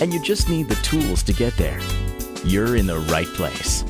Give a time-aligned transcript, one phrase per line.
[0.00, 1.80] and you just need the tools to get there,
[2.44, 3.84] you're in the right place.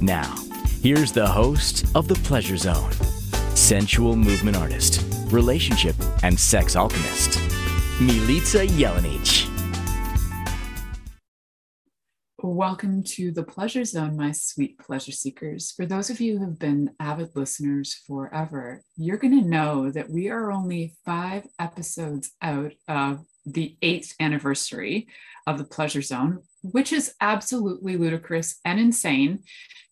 [0.00, 0.36] Now,
[0.82, 2.92] here's the host of The Pleasure Zone
[3.54, 7.38] sensual movement artist, relationship and sex alchemist,
[7.98, 9.46] Milica Jelenic.
[12.40, 15.72] Welcome to the Pleasure Zone, my sweet pleasure seekers.
[15.72, 20.08] For those of you who have been avid listeners forever, you're going to know that
[20.08, 25.08] we are only five episodes out of the eighth anniversary
[25.48, 29.40] of the Pleasure Zone, which is absolutely ludicrous and insane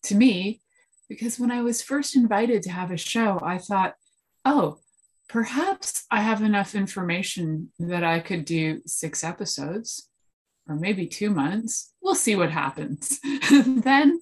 [0.05, 0.61] to me,
[1.08, 3.95] because when I was first invited to have a show, I thought,
[4.45, 4.78] oh,
[5.28, 10.08] perhaps I have enough information that I could do six episodes
[10.69, 11.92] or maybe two months.
[12.00, 13.20] We'll see what happens.
[13.50, 14.20] then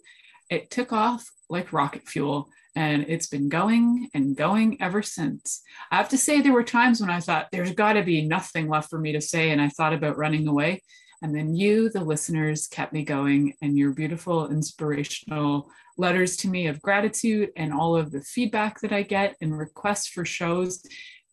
[0.51, 5.62] it took off like rocket fuel and it's been going and going ever since.
[5.91, 8.69] I have to say, there were times when I thought there's got to be nothing
[8.69, 10.83] left for me to say, and I thought about running away.
[11.25, 16.67] And then you, the listeners, kept me going, and your beautiful, inspirational letters to me
[16.67, 20.84] of gratitude and all of the feedback that I get and requests for shows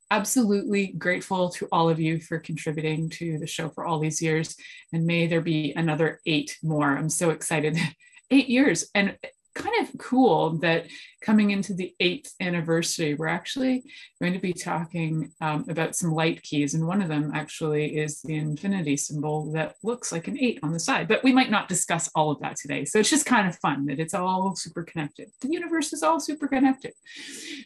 [0.10, 4.56] absolutely grateful to all of you for contributing to the show for all these years.
[4.94, 6.98] And may there be another eight more.
[6.98, 7.78] I'm so excited.
[8.32, 8.90] eight years.
[8.96, 9.18] And
[9.54, 10.88] kind of cool that
[11.22, 13.84] coming into the eighth anniversary, we're actually
[14.20, 16.74] going to be talking um, about some light keys.
[16.74, 20.74] And one of them actually is the infinity symbol that looks like an eight on
[20.74, 21.08] the side.
[21.08, 22.86] But we might not discuss all of that today.
[22.86, 25.30] So it's just kind of fun that it's all super connected.
[25.42, 26.94] The universe is all super connected.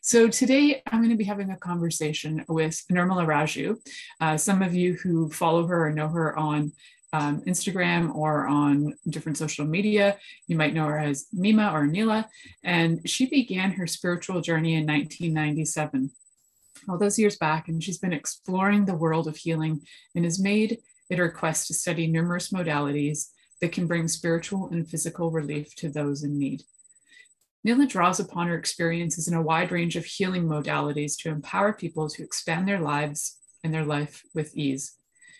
[0.01, 3.77] So today I'm going to be having a conversation with Nirmala Raju.
[4.19, 6.73] Uh, some of you who follow her or know her on
[7.15, 10.17] um, Instagram or on different social media.
[10.47, 12.27] You might know her as Nima or Nila.
[12.63, 16.11] And she began her spiritual journey in 1997,
[16.89, 17.69] all those years back.
[17.69, 19.81] And she's been exploring the world of healing
[20.13, 23.29] and has made it a request to study numerous modalities
[23.61, 26.63] that can bring spiritual and physical relief to those in need.
[27.63, 32.09] Nila draws upon her experiences in a wide range of healing modalities to empower people
[32.09, 34.97] to expand their lives and their life with ease.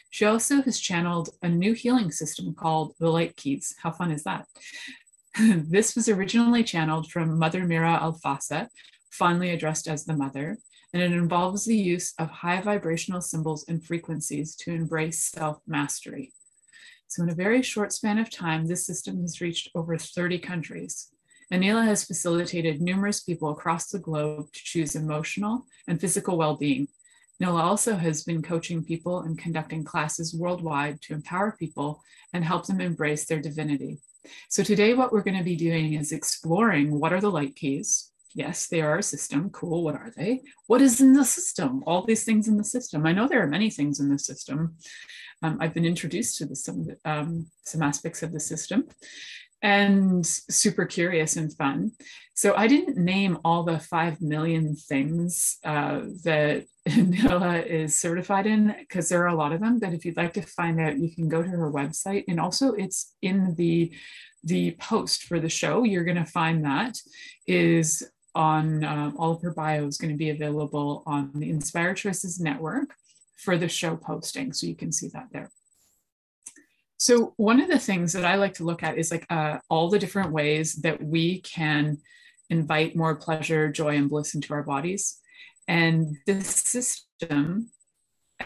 [0.09, 3.75] She also has channeled a new healing system called the Light Keys.
[3.81, 4.47] How fun is that?
[5.39, 8.69] this was originally channeled from Mother Mirra Alfassa,
[9.11, 10.57] fondly addressed as the Mother,
[10.93, 16.31] and it involves the use of high vibrational symbols and frequencies to embrace self mastery.
[17.07, 21.09] So, in a very short span of time, this system has reached over 30 countries.
[21.51, 26.87] Anila has facilitated numerous people across the globe to choose emotional and physical well being
[27.39, 32.01] Nila also has been coaching people and conducting classes worldwide to empower people
[32.33, 33.99] and help them embrace their divinity.
[34.49, 38.11] So, today, what we're going to be doing is exploring what are the light keys.
[38.33, 39.49] Yes, they are a system.
[39.51, 39.83] Cool.
[39.83, 40.41] What are they?
[40.67, 41.83] What is in the system?
[41.85, 43.05] All these things in the system.
[43.05, 44.75] I know there are many things in the system.
[45.41, 48.85] Um, I've been introduced to the, some, um, some aspects of the system
[49.61, 51.91] and super curious and fun.
[52.35, 56.65] So I didn't name all the 5 million things uh, that
[56.97, 59.79] Noah is certified in because there are a lot of them.
[59.79, 62.25] But if you'd like to find out, you can go to her website.
[62.27, 63.91] And also it's in the
[64.43, 65.83] the post for the show.
[65.83, 66.99] You're going to find that
[67.47, 71.97] is on um, all of her bio is going to be available on the Inspired
[71.97, 72.93] Choices Network
[73.37, 74.53] for the show posting.
[74.53, 75.49] So you can see that there.
[76.97, 79.89] So one of the things that I like to look at is like uh, all
[79.89, 81.97] the different ways that we can
[82.49, 85.19] invite more pleasure, joy, and bliss into our bodies.
[85.67, 87.71] And this system,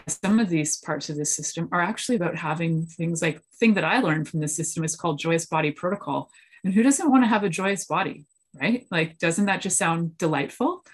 [0.08, 3.84] some of these parts of the system are actually about having things like thing that
[3.84, 6.30] I learned from the system is called joyous body protocol.
[6.64, 8.26] And who doesn't want to have a joyous body,
[8.60, 8.86] right?
[8.90, 10.84] Like, doesn't that just sound delightful?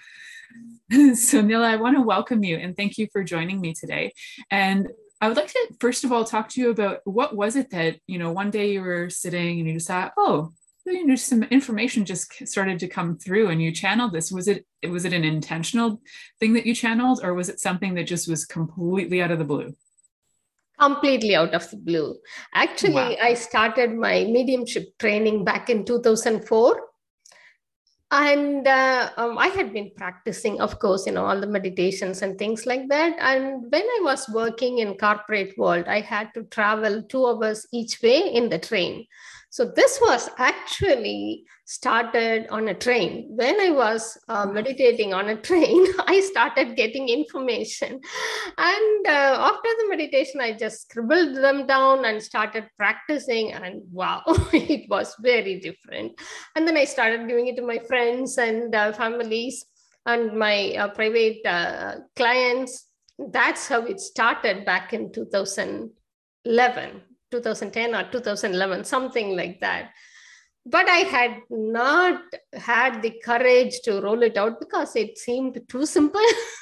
[1.15, 4.13] so Nila, I want to welcome you and thank you for joining me today.
[4.51, 4.87] And
[5.19, 7.97] I would like to first of all talk to you about what was it that
[8.05, 10.53] you know one day you were sitting and you just thought, oh,
[10.91, 14.31] you know, some information just started to come through and you channeled this.
[14.31, 16.01] Was it was it an intentional
[16.39, 19.45] thing that you channeled, or was it something that just was completely out of the
[19.45, 19.75] blue?
[20.79, 22.17] Completely out of the blue.
[22.53, 23.15] Actually, wow.
[23.21, 26.81] I started my mediumship training back in 2004
[28.09, 32.37] and uh, um, i had been practicing of course you know all the meditations and
[32.39, 33.15] things like that.
[33.19, 38.01] And when i was working in corporate world i had to travel two hours each
[38.01, 39.05] way in the train.
[39.49, 43.27] So this was actually started on a train.
[43.29, 47.99] When I was uh, meditating on a train, I started getting information.
[48.57, 53.51] And uh, after the meditation, I just scribbled them down and started practicing.
[53.51, 54.23] And wow,
[54.53, 56.13] it was very different.
[56.55, 59.65] And then I started giving it to my friends and uh, families
[60.05, 62.85] and my uh, private uh, clients.
[63.19, 69.89] That's how it started back in 2011 2010 or 2011, something like that.
[70.69, 72.21] But I had not
[72.53, 76.27] had the courage to roll it out because it seemed too simple.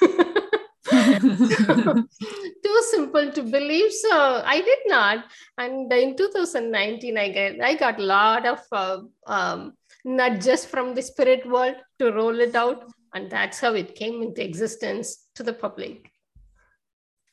[0.88, 3.92] too simple to believe.
[3.92, 5.24] So i did not.
[5.58, 9.72] And in 2019 i get i got a lot of uh, um,
[10.04, 12.84] nudges from the spirit world to roll it out.
[13.14, 16.10] And that's how it came into existence to the public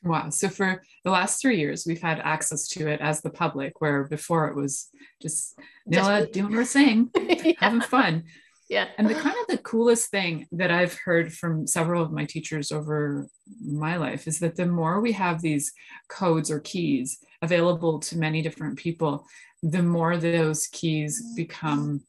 [0.03, 0.29] Wow.
[0.29, 4.03] So for the last three years, we've had access to it as the public, where
[4.03, 4.89] before it was
[5.21, 7.53] just Nila doing her thing, yeah.
[7.57, 8.23] having fun.
[8.69, 8.88] Yeah.
[8.97, 12.71] And the kind of the coolest thing that I've heard from several of my teachers
[12.71, 13.27] over
[13.63, 15.71] my life is that the more we have these
[16.09, 19.25] codes or keys available to many different people,
[19.61, 22.03] the more those keys become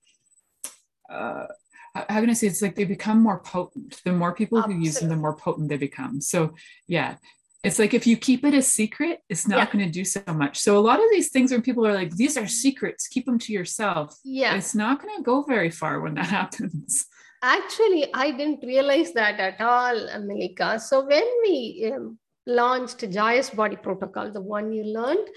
[1.10, 1.46] uh,
[1.94, 4.00] how can I say it's like they become more potent.
[4.04, 4.80] The more people Absolutely.
[4.80, 6.20] who use them, the more potent they become.
[6.20, 6.54] So
[6.88, 7.16] yeah,
[7.64, 9.72] it's like if you keep it a secret, it's not yeah.
[9.72, 10.58] going to do so much.
[10.58, 13.38] So a lot of these things when people are like, these are secrets, keep them
[13.38, 14.16] to yourself.
[14.22, 14.54] Yeah.
[14.54, 17.06] It's not going to go very far when that happens.
[17.42, 20.80] Actually, I didn't realize that at all, Amelika.
[20.80, 25.28] So when we um, launched Joyous Body Protocol, the one you learned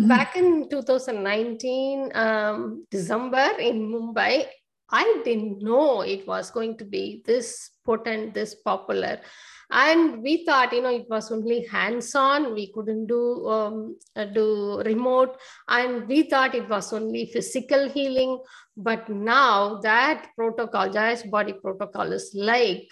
[0.00, 0.08] mm-hmm.
[0.08, 4.46] back in 2019, um, December in Mumbai,
[4.90, 9.20] I didn't know it was going to be this potent, this popular
[9.70, 14.24] and we thought you know it was only hands on we couldn't do um, uh,
[14.24, 15.36] do remote.
[15.68, 18.38] And we thought it was only physical healing.
[18.76, 22.88] But now that protocol Joyous body protocol is like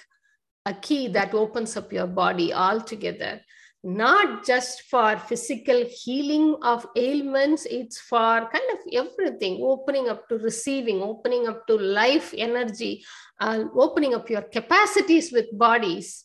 [0.66, 3.40] a key that opens up your body altogether.
[3.86, 9.60] Not just for physical healing of ailments it's for kind of everything.
[9.62, 13.04] Opening up to receiving opening up to life energy
[13.40, 16.24] uh, opening up your capacities with bodies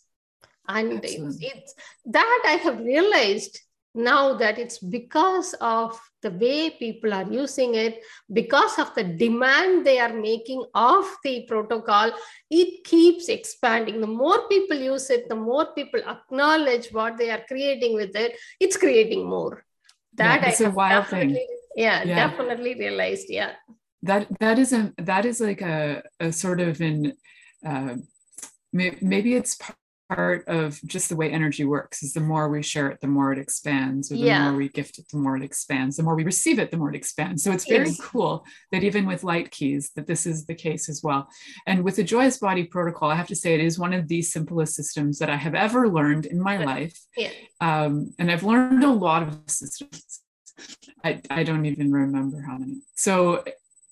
[0.70, 1.76] and it's, it's
[2.06, 3.60] that i have realized
[3.96, 8.02] now that it's because of the way people are using it
[8.32, 12.12] because of the demand they are making of the protocol
[12.50, 14.02] it keeps expanding.
[14.02, 18.38] The more people use it the more people acknowledge what they are creating with it
[18.60, 19.64] it's creating more.
[20.14, 21.32] That yeah, it's a wild thing.
[21.76, 23.54] yeah, yeah, definitely realized yeah.
[24.04, 27.14] That that is a that is like a, a sort of in
[27.66, 27.96] uh,
[28.72, 29.58] maybe it's
[30.10, 33.32] part of just the way energy works is the more we share it the more
[33.32, 34.50] it expands or the yeah.
[34.50, 36.90] more we gift it the more it expands the more we receive it the more
[36.90, 38.02] it expands so it's very yes.
[38.02, 41.30] cool that even with light keys that this is the case as well
[41.68, 44.22] and with the joyous body protocol i have to say it is one of the
[44.22, 47.30] simplest systems that i have ever learned in my life yeah.
[47.62, 50.22] um, and i've learned a lot of systems
[51.06, 53.44] I, I don't even remember how many so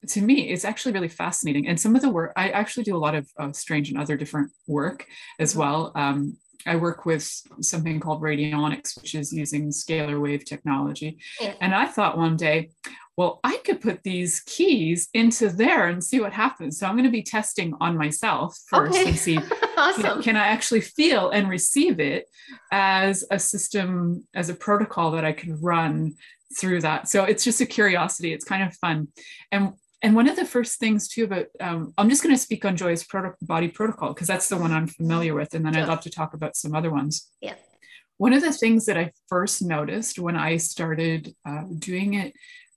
[0.08, 3.00] to me it's actually really fascinating and some of the work i actually do a
[3.00, 5.06] lot of uh, strange and other different work
[5.40, 5.62] as mm-hmm.
[5.62, 7.24] well um, i work with
[7.62, 11.54] something called radionics which is using scalar wave technology yeah.
[11.62, 12.70] and i thought one day
[13.18, 17.04] well i could put these keys into there and see what happens so i'm going
[17.04, 19.10] to be testing on myself first okay.
[19.10, 19.40] and see
[19.78, 20.22] awesome.
[20.22, 22.26] can i actually feel and receive it
[22.72, 26.14] as a system as a protocol that i could run
[26.56, 27.08] through that.
[27.10, 28.34] So it's just a curiosity.
[28.34, 29.10] It's kind of fun.
[29.52, 32.66] And and one of the first things too about um, i'm just going to speak
[32.66, 35.88] on joy's Proto- body protocol because that's the one i'm familiar with and then i'd
[35.88, 37.56] love to talk about some other ones yeah
[38.18, 42.34] one of the things that i first noticed when i started uh, doing it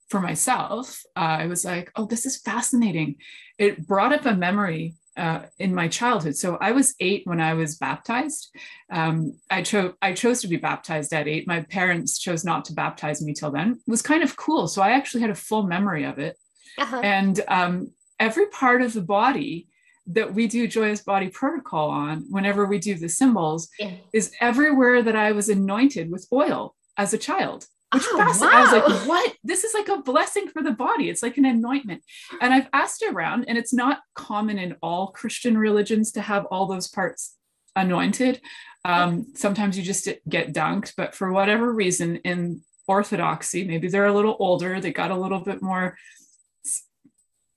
[0.08, 3.16] for myself uh, i was like oh this is fascinating
[3.58, 6.36] it brought up a memory uh, in my childhood.
[6.36, 8.56] So I was eight when I was baptized.
[8.90, 11.46] Um, I chose I chose to be baptized at eight.
[11.46, 13.72] My parents chose not to baptize me till then.
[13.72, 14.66] It was kind of cool.
[14.66, 16.36] So I actually had a full memory of it.
[16.78, 17.00] Uh-huh.
[17.02, 19.68] And um, every part of the body
[20.06, 23.92] that we do joyous body protocol on whenever we do the symbols yeah.
[24.12, 27.66] is everywhere that I was anointed with oil as a child.
[27.92, 28.24] Which oh, wow.
[28.24, 29.34] I was like, what?
[29.42, 31.10] This is like a blessing for the body.
[31.10, 32.04] It's like an anointment.
[32.40, 36.66] And I've asked around, and it's not common in all Christian religions to have all
[36.66, 37.36] those parts
[37.74, 38.40] anointed.
[38.84, 44.14] Um, sometimes you just get dunked, but for whatever reason, in Orthodoxy, maybe they're a
[44.14, 45.96] little older, they got a little bit more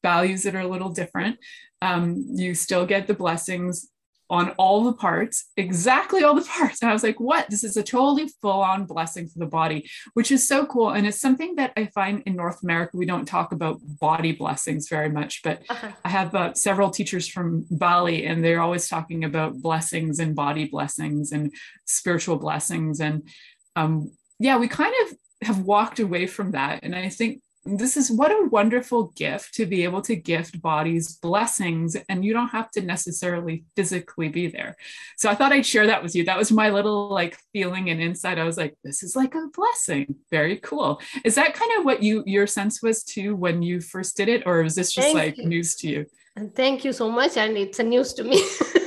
[0.03, 1.37] values that are a little different.
[1.81, 3.89] Um, you still get the blessings
[4.29, 6.81] on all the parts, exactly all the parts.
[6.81, 7.49] And I was like, what?
[7.49, 10.89] This is a totally full on blessing for the body, which is so cool.
[10.89, 14.89] And it's something that I find in North America, we don't talk about body blessings
[14.89, 15.91] very much, but uh-huh.
[16.03, 20.65] I have uh, several teachers from Bali, and they're always talking about blessings and body
[20.65, 21.53] blessings and
[21.85, 23.01] spiritual blessings.
[23.01, 23.27] And
[23.75, 25.17] um, yeah, we kind of
[25.47, 26.79] have walked away from that.
[26.83, 31.15] And I think this is what a wonderful gift to be able to gift bodies
[31.15, 34.75] blessings and you don't have to necessarily physically be there.
[35.17, 36.25] So i thought i'd share that with you.
[36.25, 38.39] That was my little like feeling and insight.
[38.39, 40.15] I was like this is like a blessing.
[40.29, 41.01] Very cool.
[41.23, 44.43] Is that kind of what you your sense was too when you first did it
[44.45, 45.47] or was this just thank like you.
[45.47, 46.05] news to you?
[46.35, 48.43] And thank you so much and it's a news to me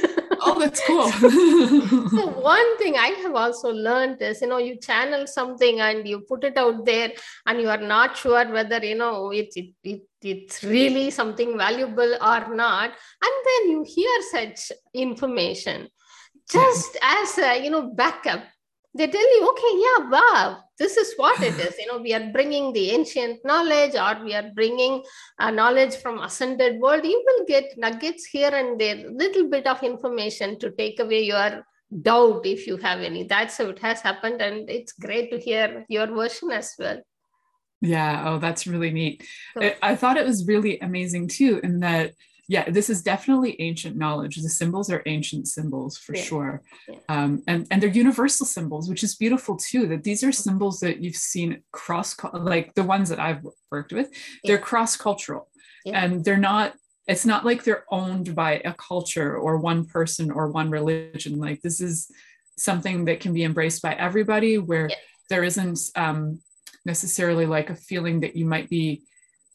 [0.47, 1.11] oh that's cool.
[2.17, 6.21] So one thing i have also learned is you know you channel something and you
[6.21, 7.12] put it out there
[7.47, 12.15] and you are not sure whether you know it, it, it it's really something valuable
[12.21, 12.91] or not
[13.26, 15.83] and then you hear such information.
[15.83, 16.59] Mm-hmm.
[16.59, 18.43] Just as a you know backup
[18.95, 21.76] they tell you okay yeah wow this is what it is.
[21.78, 25.02] You know we are bringing the ancient knowledge or we are bringing
[25.38, 27.04] uh, knowledge from ascended world.
[27.04, 31.64] You will get nuggets here and there little bit of information to take away your
[32.02, 33.25] doubt if you have any.
[33.25, 37.00] That's how it has happened and it's great to hear your version as well.
[37.80, 38.25] Yeah.
[38.26, 39.26] Oh that's really neat.
[39.54, 42.12] So, I, I thought it was really amazing too in that
[42.49, 44.37] yeah this is definitely ancient knowledge.
[44.37, 46.23] The symbols are ancient symbols for yeah.
[46.23, 46.62] sure.
[46.88, 46.99] Yeah.
[47.09, 50.99] Um, and and they're universal symbols which is beautiful too that these are symbols that
[51.03, 54.11] you've seen cross like the ones that i've worked with
[54.45, 55.49] they're cross cultural
[55.93, 56.75] and they're not
[57.07, 61.38] it's not like they're owned by a culture or one person or one religion.
[61.38, 62.11] Like this is
[62.59, 64.91] something that can be embraced by everybody where
[65.31, 66.41] there isn't um,
[66.85, 69.03] necessarily like a feeling that you might be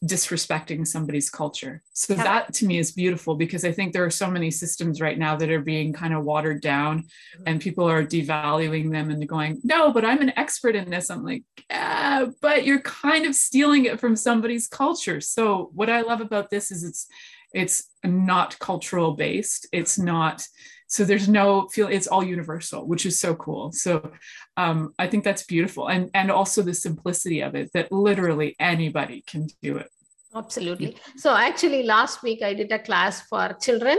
[0.04, 1.82] disrespecting somebody's culture.
[1.92, 2.24] So yeah.
[2.24, 5.36] that to me is beautiful because I think there are so many systems right now
[5.36, 7.42] that are being kind of watered down mm-hmm.
[7.46, 11.08] and people are devaluing them and they're going, no, but I'm an expert in this.
[11.08, 15.20] I'm like, yeah, but you're kind of stealing it from somebody's culture.
[15.20, 17.06] So what I love about this is it's
[17.54, 19.68] it's not cultural based.
[19.72, 20.46] It's not
[20.92, 23.72] so there's no feel it's all universal which is so cool.
[23.72, 24.12] So
[24.58, 25.88] um, i think that's beautiful.
[25.88, 29.88] And and also the simplicity of it that literally anybody can do it.
[30.34, 30.96] Absolutely.
[31.16, 33.98] So actually last week i did a class for children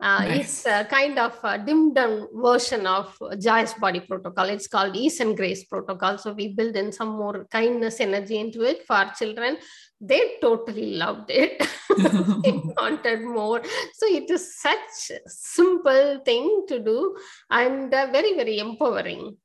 [0.00, 0.40] uh, nice.
[0.40, 4.46] It's a kind of a dimmed down version of Joyous Body Protocol.
[4.46, 6.18] It's called Ease and Grace Protocol.
[6.18, 9.56] So we build in some more kindness energy into it for children.
[10.00, 11.58] They totally loved it.
[12.42, 13.62] they wanted more.
[13.94, 17.16] So it is such a simple thing to do
[17.48, 19.36] and uh, very, very empowering.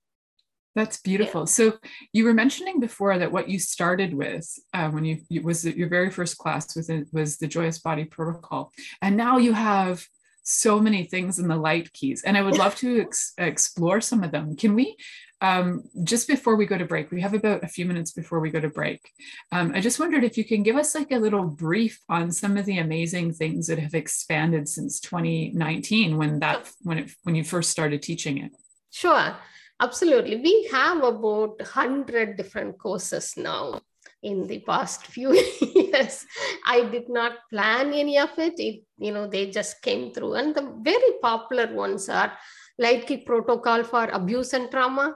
[0.75, 1.41] That's beautiful.
[1.41, 1.45] Yeah.
[1.45, 1.77] So
[2.13, 5.89] you were mentioning before that what you started with uh, when you, you was your
[5.89, 10.05] very first class was was the Joyous Body Protocol, and now you have
[10.49, 14.23] so many things in the light keys and i would love to ex- explore some
[14.23, 14.55] of them.
[14.55, 14.97] Can we
[15.41, 18.49] um, just before we go to break we have about a few minutes before we
[18.49, 19.09] go to break
[19.53, 22.57] um, i just wondered if you can give us like a little brief on some
[22.57, 27.43] of the amazing things that have expanded since 2019 when that when it when you
[27.43, 28.51] first started teaching it.
[28.91, 29.35] Sure.
[29.81, 30.35] Absolutely.
[30.37, 33.79] We have about 100 different courses now
[34.23, 36.25] in the past few years.
[36.65, 38.53] I did not plan any of it.
[38.57, 40.33] It you know they just came through.
[40.35, 42.33] And the very popular ones are
[42.77, 45.15] light key protocol for abuse and trauma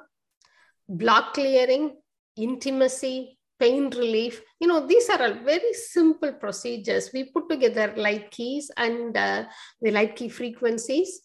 [0.87, 1.95] block clearing
[2.35, 4.41] intimacy pain relief.
[4.59, 7.11] You know these are all very simple procedures.
[7.13, 9.45] We put together light keys and uh,
[9.81, 11.21] the light key frequencies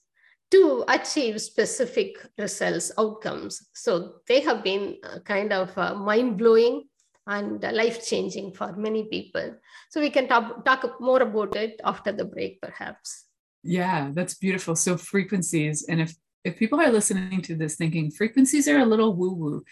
[0.51, 3.69] to achieve specific results outcomes.
[3.75, 6.85] So they have been uh, kind of uh, mind blowing
[7.29, 9.55] and life changing for many people.
[9.91, 13.27] So we can talk, talk more about it after the break, perhaps.
[13.63, 14.75] Yeah, that's beautiful.
[14.75, 19.15] So frequencies, and if if people are listening to this thinking frequencies are a little
[19.15, 19.65] woo woo,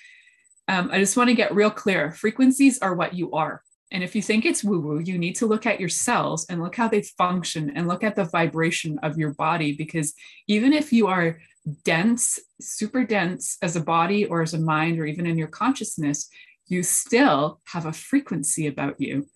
[0.68, 2.10] um, I just want to get real clear.
[2.10, 3.62] Frequencies are what you are.
[3.92, 6.60] And if you think it's woo woo, you need to look at your cells and
[6.60, 9.72] look how they function and look at the vibration of your body.
[9.72, 10.12] Because
[10.48, 11.38] even if you are
[11.84, 16.28] dense, super dense as a body or as a mind or even in your consciousness,
[16.66, 19.28] you still have a frequency about you.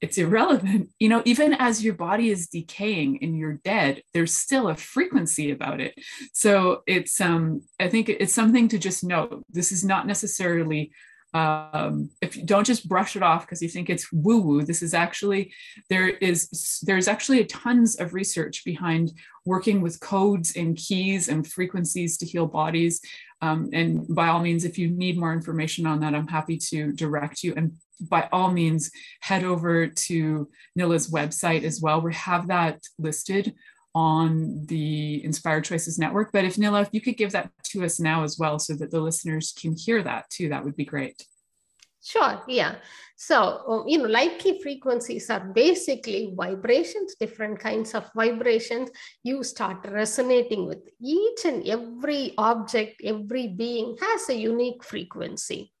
[0.00, 0.90] It's irrelevant.
[0.98, 5.50] You know, even as your body is decaying and you're dead, there's still a frequency
[5.50, 5.94] about it.
[6.32, 9.42] So it's um, I think it's something to just know.
[9.50, 10.92] This is not necessarily
[11.34, 14.82] um, if you don't just brush it off because you think it's woo woo this
[14.82, 15.52] is actually
[15.90, 19.12] there is there's actually a tons of research behind
[19.44, 23.00] working with codes and keys and frequencies to heal bodies.
[23.40, 26.92] Um, and by all means if you need more information on that i'm happy to
[26.92, 27.54] direct you.
[27.56, 32.00] And by all means head over to nila's website as well.
[32.00, 33.54] We have that listed
[33.98, 36.30] on the Inspired Choices Network.
[36.30, 38.92] But if Nila, if you could give that to us now as well so that
[38.92, 41.20] the listeners can hear that too, that would be great.
[42.00, 42.76] Sure, yeah.
[43.16, 43.36] So,
[43.66, 48.88] um, you know, light key frequencies are basically vibrations, different kinds of vibrations.
[49.24, 55.72] You start resonating with each and every object, every being has a unique frequency.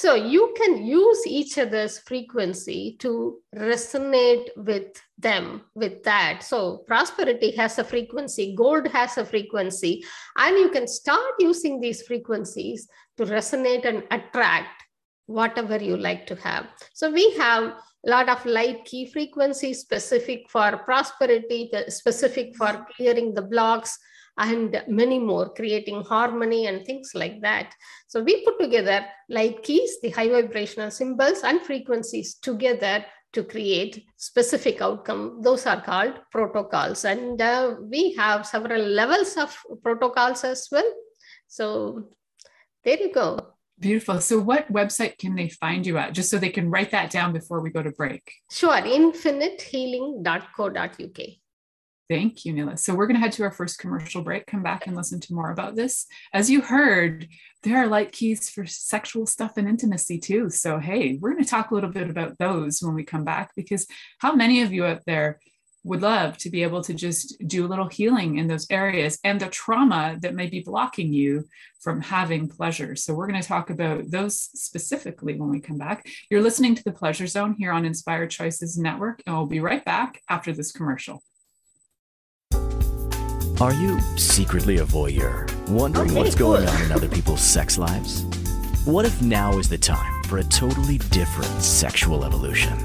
[0.00, 6.42] So you can use each other's frequency to resonate with them with that.
[6.42, 10.02] So prosperity has a frequency, gold has a frequency,
[10.38, 12.88] and you can start using these frequencies
[13.18, 14.82] to resonate and attract
[15.26, 16.68] whatever you like to have.
[16.94, 17.64] So we have
[18.06, 23.98] a lot of light key frequencies specific for prosperity, specific for clearing the blocks,
[24.38, 27.74] and many more, creating harmony and things like that.
[28.08, 34.06] So we put together light keys, the high vibrational symbols and frequencies together to create
[34.16, 35.40] specific outcome.
[35.42, 37.04] Those are called protocols.
[37.04, 40.90] And uh, we have several levels of protocols as well.
[41.46, 42.08] So
[42.84, 43.54] there you go.
[43.78, 44.20] Beautiful.
[44.20, 47.32] So, what website can they find you at, just so they can write that down
[47.32, 48.30] before we go to break?
[48.50, 51.39] Sure, infinitehealing.co.uk.
[52.10, 52.76] Thank you, Nila.
[52.76, 55.32] So, we're going to head to our first commercial break, come back and listen to
[55.32, 56.06] more about this.
[56.32, 57.28] As you heard,
[57.62, 60.50] there are light keys for sexual stuff and intimacy too.
[60.50, 63.52] So, hey, we're going to talk a little bit about those when we come back
[63.54, 63.86] because
[64.18, 65.38] how many of you out there
[65.84, 69.40] would love to be able to just do a little healing in those areas and
[69.40, 71.44] the trauma that may be blocking you
[71.80, 72.96] from having pleasure.
[72.96, 76.08] So, we're going to talk about those specifically when we come back.
[76.28, 79.84] You're listening to the Pleasure Zone here on Inspired Choices Network, and we'll be right
[79.84, 81.22] back after this commercial.
[83.60, 88.24] Are you secretly a voyeur, wondering what's going on in other people's sex lives?
[88.86, 92.78] What if now is the time for a totally different sexual evolution?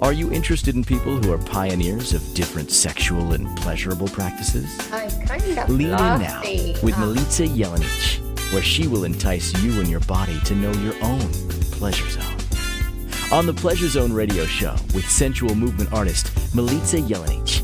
[0.00, 4.74] Are you interested in people who are pioneers of different sexual and pleasurable practices?
[4.90, 6.40] I kind of Lean in now
[6.82, 11.20] with Milica Jelenic, where she will entice you and your body to know your own
[11.72, 12.36] pleasure zone.
[13.30, 17.63] On the Pleasure Zone radio show with sensual movement artist Milica Jelenic,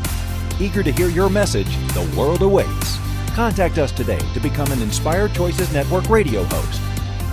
[0.59, 2.97] Eager to hear your message, the world awaits.
[3.35, 6.81] Contact us today to become an Inspired Choices Network radio host.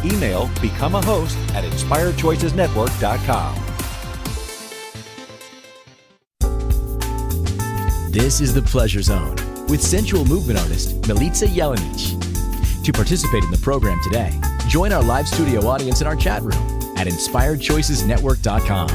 [0.04, 3.54] Email become a host at inspiredchoicesnetwork.com.
[8.12, 9.36] This is the Pleasure Zone
[9.68, 12.16] with sensual movement artist Milica Jelenic.
[12.84, 14.32] To participate in the program today,
[14.66, 16.54] join our live studio audience in our chat room
[16.96, 18.88] at inspiredchoicesnetwork.com.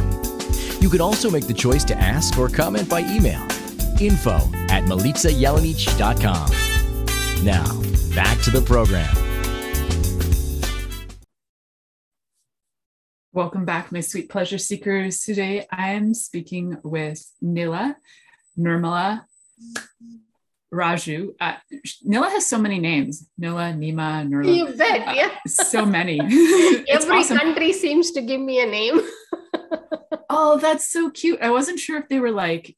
[0.82, 3.46] You can also make the choice to ask or comment by email
[4.02, 4.36] info
[4.70, 6.52] at milicajelenic.com.
[7.44, 7.82] Now,
[8.16, 9.16] back to the program.
[13.34, 15.22] Welcome back, my sweet pleasure seekers.
[15.22, 17.98] Today I am speaking with Nila
[18.58, 19.24] Nirmala,
[20.72, 21.34] Raju.
[21.40, 21.56] Uh,
[22.04, 23.28] Nila has so many names.
[23.38, 24.56] Nila, Nima, Nirla.
[24.56, 25.30] You bet, uh, yeah.
[25.46, 26.20] Uh, so many.
[26.90, 27.40] Every awesome.
[27.40, 29.02] country seems to give me a name.
[30.30, 31.42] oh, that's so cute.
[31.42, 32.76] I wasn't sure if they were like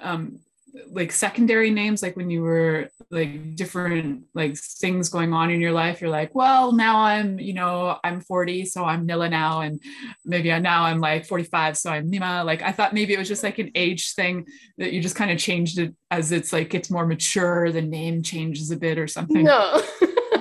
[0.00, 0.40] um,
[0.88, 5.70] like secondary names like when you were like different like things going on in your
[5.70, 9.80] life you're like well now i'm you know i'm 40 so i'm nila now and
[10.24, 12.44] maybe I, now i'm like 45 so i'm nima.
[12.44, 14.46] Like i thought maybe it was just like an age thing
[14.78, 18.22] that you just kind of changed it as it's like it's more mature the name
[18.22, 19.44] changes a bit or something.
[19.44, 19.82] No.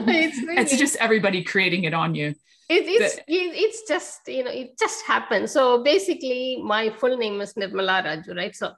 [0.05, 2.35] It's, it's just everybody creating it on you
[2.73, 3.23] it, it's the,
[3.63, 5.49] it's just you know it just happened.
[5.49, 8.55] So basically my full name is nirmala raju right?
[8.55, 8.71] So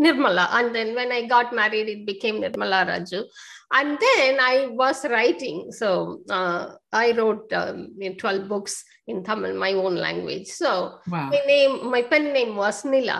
[0.00, 0.48] nirmala.
[0.52, 3.24] And then when i got married it became nirmala raju.
[3.72, 5.72] And then i was writing.
[5.72, 10.48] So uh, i wrote um, 12 books in tamil my own language.
[10.48, 11.30] So wow.
[11.30, 13.18] my name my pen name was nila.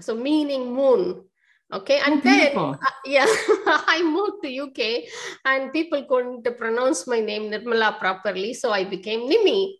[0.00, 1.24] So meaning moon
[1.72, 3.26] Okay, and Oh, then uh, yeah,
[3.86, 5.06] I moved to UK,
[5.44, 9.74] and people couldn't pronounce my name Nirmala properly, so I became Nimi.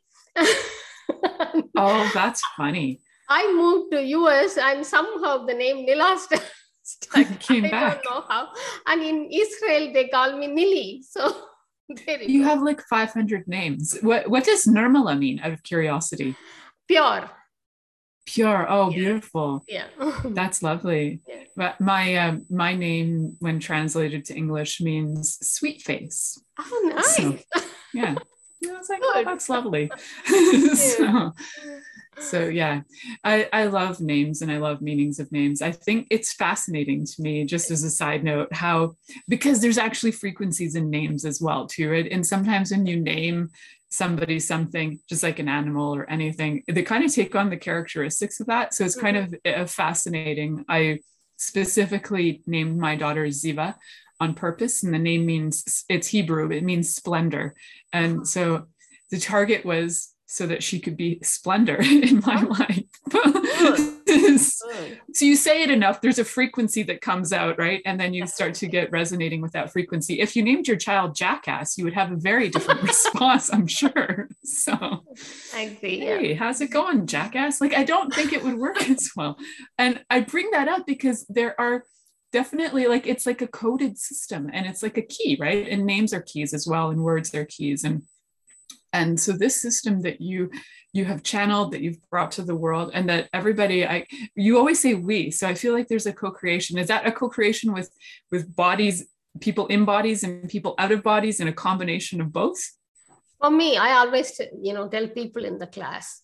[1.76, 3.00] Oh, that's funny.
[3.28, 6.42] I moved to US, and somehow the name Nila st-
[6.82, 7.40] stuck.
[7.40, 8.02] Came I back.
[8.02, 8.48] don't know how.
[8.86, 11.02] And in Israel, they call me Nili.
[11.02, 11.34] So
[12.06, 13.98] there you You have like 500 names.
[14.02, 16.34] What what does Nirmala mean out of curiosity?
[16.86, 17.30] pure.
[18.26, 18.66] Pure.
[18.70, 18.96] Oh, Yeah.
[18.96, 19.64] beautiful.
[19.68, 19.86] Yeah.
[20.24, 21.20] That's lovely.
[21.28, 21.44] Yeah.
[21.56, 26.40] But my um, my name, when translated to English, means sweet face.
[26.58, 27.16] oh, nice.
[27.16, 27.38] So-
[27.94, 28.14] Yeah.
[28.62, 29.90] I was like, oh, that's lovely.
[30.74, 31.32] so,
[32.18, 32.82] so yeah,
[33.24, 35.62] I, I love names and I love meanings of names.
[35.62, 38.96] I think it's fascinating to me, just as a side note, how
[39.28, 41.90] because there's actually frequencies in names as well, too.
[41.90, 42.06] Right?
[42.12, 43.48] And sometimes when you name
[43.90, 48.40] somebody something, just like an animal or anything, they kind of take on the characteristics
[48.40, 48.72] of that.
[48.72, 50.64] So it's kind of uh, fascinating.
[50.68, 51.00] I
[51.36, 53.74] specifically named my daughter Ziva
[54.20, 57.54] on purpose, and the name means it's Hebrew, it means splendor.
[57.92, 58.66] And so
[59.10, 62.54] the target was so that she could be splendor in my oh.
[62.58, 62.84] life.
[65.12, 67.82] So you say it enough, there's a frequency that comes out, right?
[67.84, 70.20] And then you start to get resonating with that frequency.
[70.20, 74.28] If you named your child Jackass, you would have a very different response, I'm sure.
[74.44, 75.04] So,
[75.54, 75.98] I agree.
[75.98, 77.60] Hey, how's it going, Jackass?
[77.60, 79.36] Like, I don't think it would work as well.
[79.76, 81.84] And I bring that up because there are
[82.32, 86.14] definitely like it's like a coded system and it's like a key right and names
[86.14, 88.02] are keys as well and words are keys and
[88.92, 90.50] and so this system that you
[90.92, 94.80] you have channeled that you've brought to the world and that everybody i you always
[94.80, 97.90] say we so i feel like there's a co-creation is that a co-creation with
[98.30, 99.06] with bodies
[99.40, 102.60] people in bodies and people out of bodies and a combination of both
[103.40, 106.22] For me, I always, you know, tell people in the class,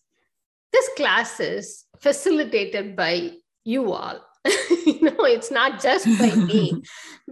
[0.71, 3.33] this class is facilitated by
[3.65, 4.21] you all.
[4.87, 6.83] you know, it's not just by me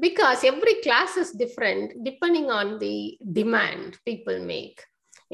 [0.01, 4.83] because every class is different depending on the demand people make.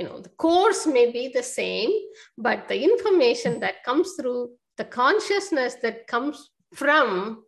[0.01, 1.91] You know, the course may be the same,
[2.39, 7.45] but the information that comes through the consciousness that comes from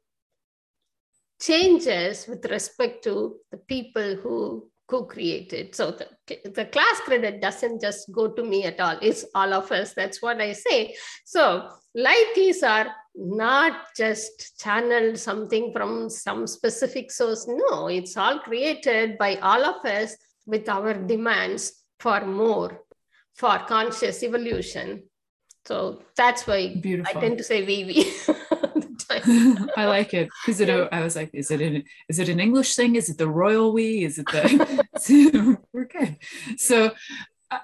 [1.40, 5.74] changes with respect to the people who co-created.
[5.74, 6.08] So the,
[6.50, 8.98] the class credit doesn't just go to me at all.
[9.00, 9.94] It's all of us.
[9.94, 10.94] That's what I say.
[11.24, 17.46] So light keys are not just channeled something from some specific source.
[17.48, 22.82] No, it's all created by all of us with our demands for more,
[23.34, 25.04] for conscious evolution.
[25.64, 27.16] So that's why Beautiful.
[27.16, 27.96] I tend to say we we.
[28.50, 29.70] all the time.
[29.76, 30.28] I like it.
[30.48, 30.68] Is it?
[30.68, 32.96] A, I was like, is it an is it an English thing?
[32.96, 34.02] Is it the royal we?
[34.02, 35.58] Is it the?
[35.72, 36.16] we're good.
[36.56, 36.90] So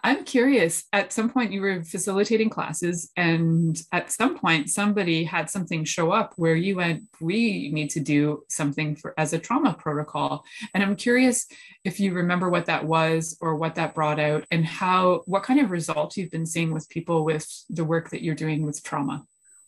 [0.04, 0.84] I'm curious.
[0.92, 6.10] At some point, you were facilitating classes, and at some point, somebody had something show
[6.10, 10.82] up where you went, "We need to do something for as a trauma protocol." And
[10.82, 11.46] I'm curious
[11.84, 15.60] if you remember what that was, or what that brought out, and how what kind
[15.60, 19.24] of results you've been seeing with people with the work that you're doing with trauma.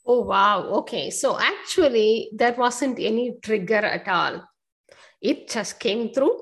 [0.07, 0.63] Oh, wow.
[0.81, 1.11] Okay.
[1.11, 4.43] So actually, there wasn't any trigger at all.
[5.21, 6.41] It just came through,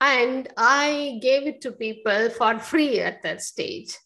[0.00, 3.96] and I gave it to people for free at that stage.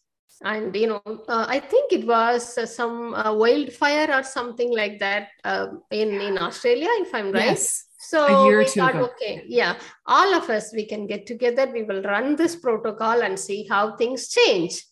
[0.43, 4.99] And, you know, uh, I think it was uh, some uh, wildfire or something like
[4.99, 7.45] that uh, in, in Australia, if I'm right.
[7.45, 7.85] Yes.
[7.99, 9.09] So A year or we thought, ago.
[9.15, 13.39] okay, yeah, all of us, we can get together, we will run this protocol and
[13.39, 14.83] see how things change.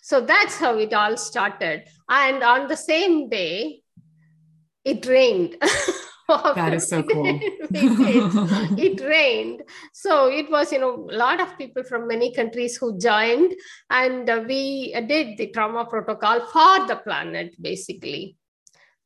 [0.00, 1.88] So that's how it all started.
[2.08, 3.82] And on the same day,
[4.84, 5.56] it rained.
[6.28, 7.26] That is so cool.
[7.42, 9.62] it, it rained.
[9.92, 13.52] So it was, you know, a lot of people from many countries who joined,
[13.90, 18.36] and uh, we uh, did the trauma protocol for the planet, basically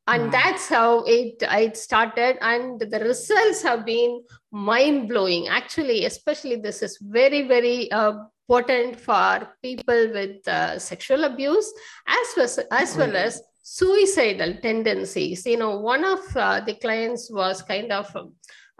[0.09, 0.29] and Wow.
[0.31, 6.81] that's how it it started and the results have been mind blowing actually especially this
[6.81, 8.13] is very very uh,
[8.47, 11.71] potent for people with uh, sexual abuse
[12.07, 13.41] as well as as, well as
[13.77, 18.07] suicidal tendencies you know one of uh, the clients was kind of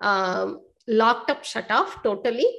[0.09, 2.49] um, locked up shut off totally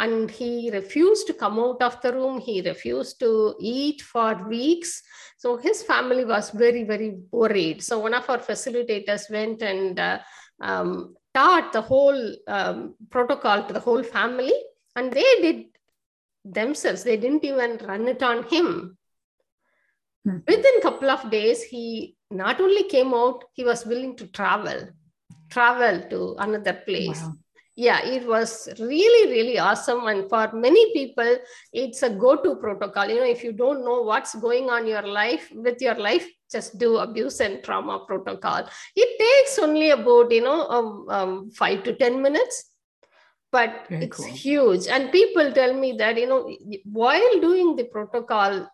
[0.00, 5.02] and he refused to come out of the room he refused to eat for weeks
[5.38, 7.80] so his family was very, very worried.
[7.82, 10.18] So one of our facilitators went and uh,
[10.60, 14.52] um, taught the whole um, protocol to the whole family,
[14.96, 15.66] and they did
[16.44, 17.04] themselves.
[17.04, 18.97] They didn't even run it on him.
[20.28, 20.38] Hmm.
[20.46, 24.88] Within a couple of days, he not only came out, he was willing to travel,
[25.48, 27.32] travel to another place Wow.
[27.76, 31.30] yeah it was really really awesome and for many people
[31.72, 35.44] it's a go-to protocol you know if you don't know what's going on your life
[35.66, 38.68] with your life just do abuse and trauma protocol.
[38.96, 42.70] It takes only about, you know, um, um, five to 10 minutes,
[43.52, 44.26] but Very it's cool.
[44.26, 44.86] huge.
[44.88, 46.50] And people tell me that, you know,
[46.84, 48.68] while doing the protocol,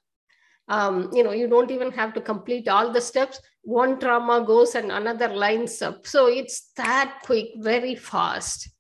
[0.69, 3.41] um, you know, you don't even have to complete all the steps.
[3.63, 6.07] One trauma goes and another lines up.
[6.07, 8.71] So it's that quick, very fast.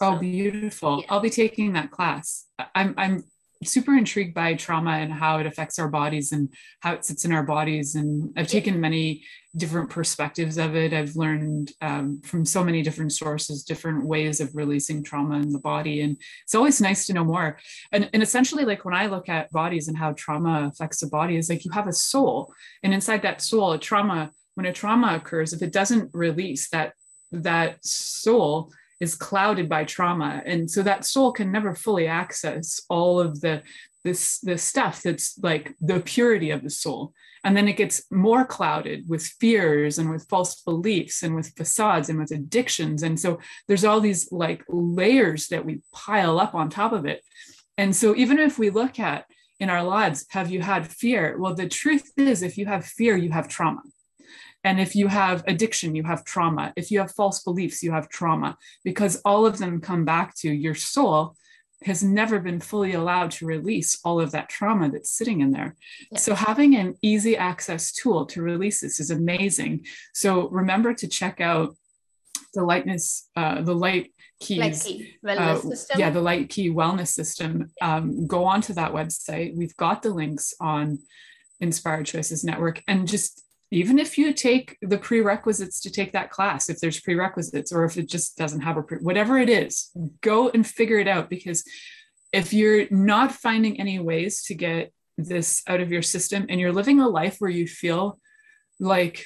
[0.00, 1.00] Oh, beautiful.
[1.00, 1.06] Yeah.
[1.10, 2.46] I'll be taking that class.
[2.74, 3.24] I'm, I'm
[3.64, 7.32] super intrigued by trauma and how it affects our bodies and how it sits in
[7.32, 7.94] our bodies.
[7.94, 9.24] And I've taken many
[9.56, 10.94] different perspectives of it.
[10.94, 15.58] I've learned um, from so many different sources, different ways of releasing trauma in the
[15.58, 16.00] body.
[16.00, 17.58] And it's always nice to know more.
[17.92, 21.36] And, and essentially, like when I look at bodies and how trauma affects the body,
[21.36, 22.52] is like you have a soul.
[22.82, 26.94] And inside that soul, a trauma, when a trauma occurs, if it doesn't release that
[27.32, 33.18] that soul is clouded by trauma and so that soul can never fully access all
[33.18, 33.60] of the
[34.04, 37.12] this the stuff that's like the purity of the soul.
[37.44, 42.08] And then it gets more clouded with fears and with false beliefs and with facades
[42.08, 43.02] and with addictions.
[43.02, 47.22] And so there's all these like layers that we pile up on top of it.
[47.76, 49.26] And so even if we look at
[49.58, 51.36] in our lives have you had fear?
[51.38, 53.82] Well the truth is if you have fear you have trauma.
[54.64, 56.72] And if you have addiction, you have trauma.
[56.76, 60.50] If you have false beliefs, you have trauma, because all of them come back to
[60.50, 61.36] your soul
[61.86, 65.76] has never been fully allowed to release all of that trauma that's sitting in there.
[66.16, 69.86] So having an easy access tool to release this is amazing.
[70.12, 71.76] So remember to check out
[72.54, 74.58] the lightness, uh, the light keys.
[74.58, 75.60] Light key uh,
[75.96, 77.70] yeah, the light key wellness system.
[77.80, 79.56] Um, go onto that website.
[79.56, 80.98] We've got the links on
[81.60, 86.68] Inspired Choices Network and just even if you take the prerequisites to take that class,
[86.68, 90.10] if there's prerequisites or if it just doesn't have a pre- whatever it is, mm.
[90.20, 91.64] go and figure it out because
[92.32, 96.72] if you're not finding any ways to get this out of your system and you're
[96.72, 98.18] living a life where you feel
[98.78, 99.24] like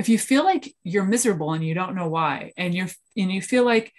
[0.00, 3.42] if you feel like you're miserable and you don't know why and you're and you
[3.42, 3.92] feel like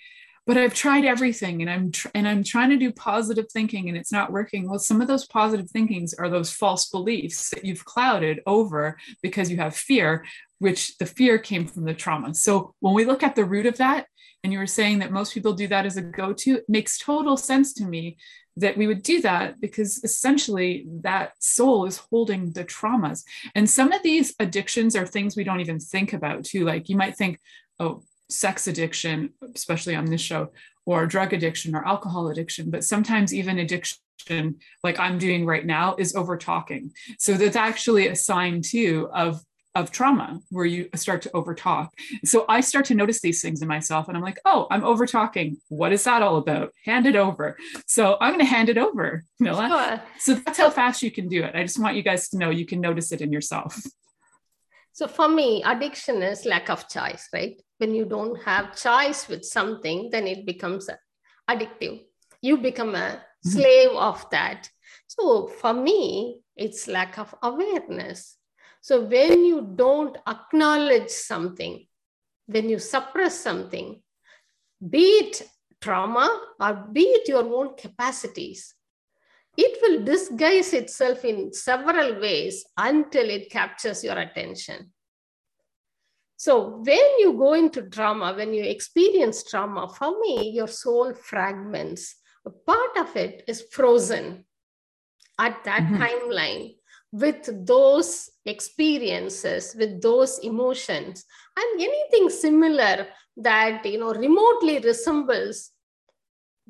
[0.47, 3.97] but I've tried everything and I'm tr- and I'm trying to do positive thinking and
[3.97, 4.67] it's not working.
[4.67, 9.51] Well, some of those positive thinkings are those false beliefs that you've clouded over because
[9.51, 10.25] you have fear,
[10.60, 12.34] which the fear came from the trauma.
[12.34, 14.08] So when we look at the root of that,
[14.43, 17.38] and you were saying that most people do that as a go-to, it makes total
[17.38, 18.17] sense to me
[18.58, 23.23] that we would do that because essentially that soul is holding the traumas.
[23.56, 26.65] And some of these addictions are things we don't even think about too.
[26.65, 27.39] Like you might think,
[27.80, 30.52] oh, sex addiction, especially on this show,
[30.86, 33.98] or drug addiction or alcohol addiction, but sometimes even addiction
[34.84, 36.91] like I'm doing right now is over talking.
[37.17, 39.41] So that's actually a sign too of
[39.74, 41.94] of trauma where you start to over talk.
[42.26, 45.06] So I start to notice these things in myself and I'm like, oh, I'm over
[45.06, 45.58] talking.
[45.70, 46.74] What is that all about?
[46.84, 47.58] Hand it over.
[47.88, 49.67] So I'm going to hand it over, Nila.
[49.70, 50.02] Sure.
[50.20, 51.56] So that's how fast you can do it.
[51.56, 53.82] I just want you guys to know you can notice it in yourself.
[54.94, 57.56] So for me, addiction is lack of choice, right?
[57.82, 60.88] When you don't have choice with something, then it becomes
[61.50, 62.04] addictive.
[62.39, 63.50] You become a mm-hmm.
[63.50, 64.70] slave of that.
[65.08, 68.38] So for me, it's lack of awareness.
[68.82, 71.88] So when you don't acknowledge something,
[72.46, 74.00] when you suppress something,
[74.88, 75.41] be it
[75.82, 78.76] trauma or be it your own capacities,
[79.58, 84.91] it will disguise itself in several ways until it captures your attention.
[86.41, 92.15] So, when you go into trauma, when you experience trauma, for me, your soul fragments.
[92.47, 94.43] A part of it is frozen
[95.38, 96.01] at that mm-hmm.
[96.01, 96.77] timeline
[97.12, 101.25] with those experiences, with those emotions,
[101.56, 103.06] and anything similar
[103.38, 105.69] that you know remotely resembles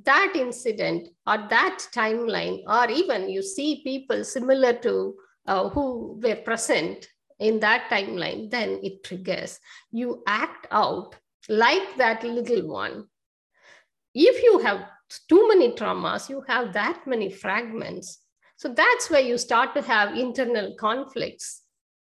[0.03, 5.15] that incident or that timeline, or even you see people similar to
[5.47, 7.07] uh, who were present
[7.41, 9.59] in that timeline, then it triggers.
[9.91, 11.15] You act out
[11.49, 13.07] like that little one.
[14.13, 14.85] If you have
[15.27, 18.19] too many traumas, you have that many fragments.
[18.55, 21.61] So that's where you start to have internal conflicts.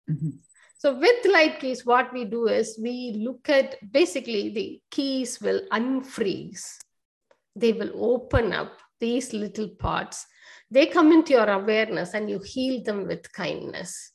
[0.10, 0.30] Mm-hmm.
[0.78, 5.62] So with light keys, what we do is we look at basically the keys will
[5.72, 6.80] unfreeze
[7.56, 10.26] they will open up these little parts.
[10.70, 14.12] They come into your awareness and you heal them with kindness.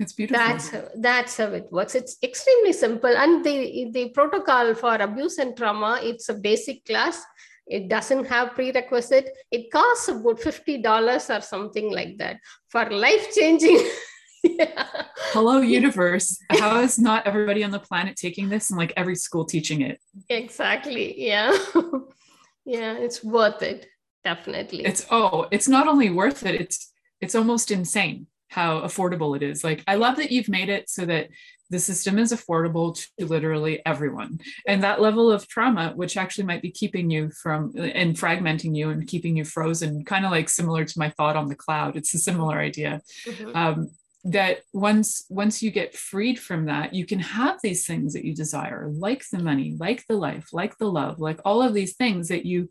[0.00, 0.44] It's beautiful.
[0.44, 1.94] That's how, that's how it works.
[1.94, 3.14] It's extremely simple.
[3.14, 7.22] And the, the protocol for abuse and trauma, it's a basic class.
[7.66, 9.28] It doesn't have prerequisite.
[9.50, 12.38] It costs about $50 or something like that.
[12.68, 13.86] For life changing
[14.42, 14.88] yeah.
[15.32, 16.38] Hello, universe.
[16.50, 20.00] How is not everybody on the planet taking this and like every school teaching it?
[20.28, 21.14] Exactly.
[21.20, 21.56] Yeah.
[22.64, 23.86] yeah, it's worth it.
[24.24, 24.84] Definitely.
[24.84, 28.26] It's oh, it's not only worth it, it's it's almost insane.
[28.50, 29.64] How affordable it is.
[29.64, 31.28] Like, I love that you've made it so that
[31.70, 34.40] the system is affordable to literally everyone.
[34.66, 38.90] And that level of trauma, which actually might be keeping you from and fragmenting you
[38.90, 41.96] and keeping you frozen, kind of like similar to my thought on the cloud.
[41.96, 43.00] It's a similar idea.
[43.24, 43.56] Mm-hmm.
[43.56, 43.90] Um,
[44.24, 48.34] that once once you get freed from that you can have these things that you
[48.34, 52.28] desire like the money like the life like the love like all of these things
[52.28, 52.68] that you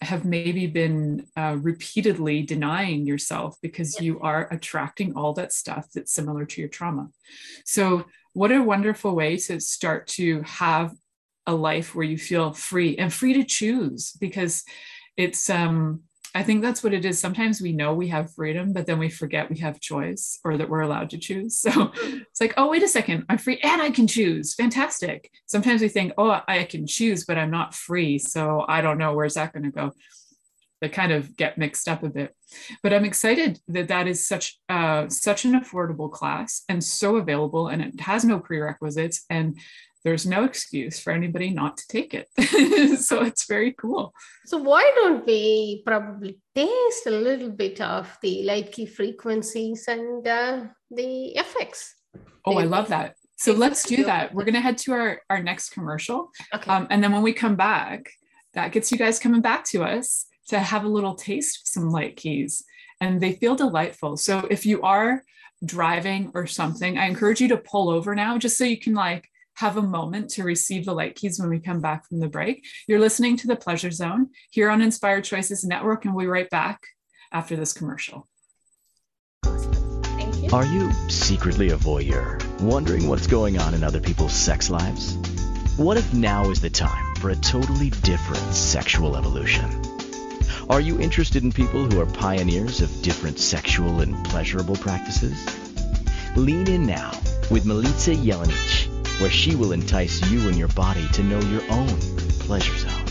[0.00, 6.12] have maybe been uh, repeatedly denying yourself because you are attracting all that stuff that's
[6.12, 7.08] similar to your trauma.
[7.64, 10.92] So, what a wonderful way to start to have
[11.46, 14.64] a life where you feel free and free to choose because
[15.16, 16.02] it's um
[16.36, 17.18] I think that's what it is.
[17.18, 20.68] Sometimes we know we have freedom, but then we forget we have choice or that
[20.68, 21.64] we're allowed to choose.
[21.66, 24.54] So it's like, oh, wait a second, I'm free and I can choose.
[24.54, 25.30] Fantastic.
[25.46, 28.18] Sometimes we think, oh, I can choose, but I'm not free.
[28.18, 29.92] So I don't know where's that going to go.
[30.80, 32.34] They kind of get mixed up a bit.
[32.82, 37.68] But I'm excited that that is such uh, such an affordable class and so available,
[37.68, 39.24] and it has no prerequisites.
[39.30, 39.58] And
[40.06, 42.28] there's no excuse for anybody not to take it.
[43.00, 44.14] so it's very cool.
[44.44, 50.26] So why don't we probably taste a little bit of the light key frequencies and
[50.28, 51.96] uh, the effects?
[52.44, 53.16] Oh, I love that.
[53.34, 54.32] So let's do that.
[54.32, 56.30] We're going to head to our, our next commercial.
[56.54, 56.70] Okay.
[56.70, 58.08] Um, and then when we come back,
[58.54, 61.90] that gets you guys coming back to us to have a little taste of some
[61.90, 62.62] light keys.
[63.00, 64.18] And they feel delightful.
[64.18, 65.24] So if you are
[65.64, 69.28] driving or something, I encourage you to pull over now just so you can like
[69.56, 72.64] have a moment to receive the light keys when we come back from the break.
[72.86, 76.48] You're listening to the Pleasure Zone here on Inspired Choices Network, and we'll be right
[76.50, 76.86] back
[77.32, 78.28] after this commercial.
[79.42, 80.50] Thank you.
[80.52, 85.16] Are you secretly a voyeur, wondering what's going on in other people's sex lives?
[85.78, 89.70] What if now is the time for a totally different sexual evolution?
[90.68, 95.46] Are you interested in people who are pioneers of different sexual and pleasurable practices?
[96.36, 97.10] Lean in now
[97.50, 101.88] with Milica Jelenic where she will entice you and your body to know your own
[102.40, 103.06] pleasure zone.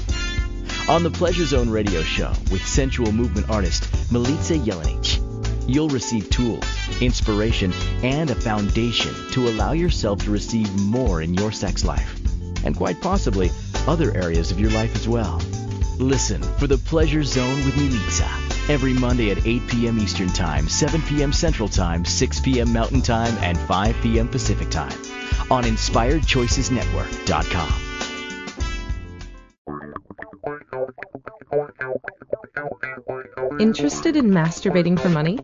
[0.88, 5.20] On the Pleasure Zone radio show with sensual movement artist Milica Jelenic,
[5.68, 6.64] you'll receive tools,
[7.02, 12.20] inspiration, and a foundation to allow yourself to receive more in your sex life,
[12.64, 13.50] and quite possibly
[13.88, 15.42] other areas of your life as well.
[15.98, 19.98] Listen for the Pleasure Zone with Milica every Monday at 8 p.m.
[19.98, 21.34] Eastern Time, 7 p.m.
[21.34, 22.72] Central Time, 6 p.m.
[22.72, 24.28] Mountain Time, and 5 p.m.
[24.28, 24.94] Pacific Time
[25.52, 27.82] on InspiredChoicesNetwork.com.
[33.60, 35.38] Interested in masturbating for money,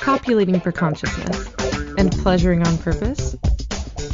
[0.00, 1.54] copulating for consciousness,
[1.98, 3.36] and pleasuring on purpose?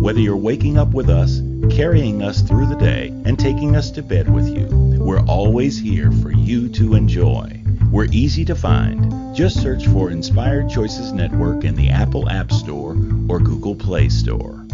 [0.00, 1.42] Whether you're waking up with us,
[1.76, 4.66] carrying us through the day, and taking us to bed with you,
[4.98, 7.62] we're always here for you to enjoy.
[7.92, 9.36] We're easy to find.
[9.36, 12.92] Just search for Inspired Choices Network in the Apple App Store
[13.28, 14.64] or Google Play Store.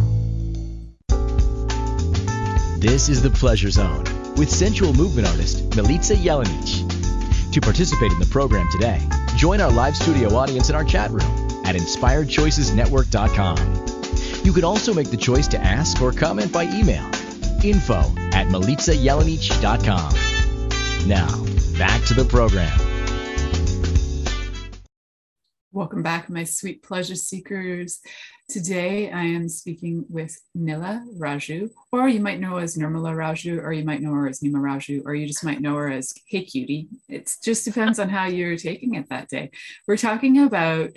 [2.79, 4.05] This is the Pleasure Zone
[4.37, 7.51] with sensual movement artist Milica Jelenic.
[7.51, 9.01] To participate in the program today,
[9.35, 13.96] join our live studio audience in our chat room at inspiredchoicesnetwork.com.
[14.47, 17.05] You can also make the choice to ask or comment by email
[17.65, 17.99] info
[18.31, 21.09] at milicajelenic.com.
[21.09, 21.45] Now,
[21.77, 22.79] back to the program.
[25.73, 27.99] Welcome back, my sweet pleasure seekers.
[28.49, 33.61] Today I am speaking with Nila Raju, or you might know her as Nirmala Raju,
[33.61, 36.15] or you might know her as Nima Raju, or you just might know her as
[36.29, 36.87] Hey Cutie.
[37.09, 39.51] It just depends on how you're taking it that day.
[39.89, 40.91] We're talking about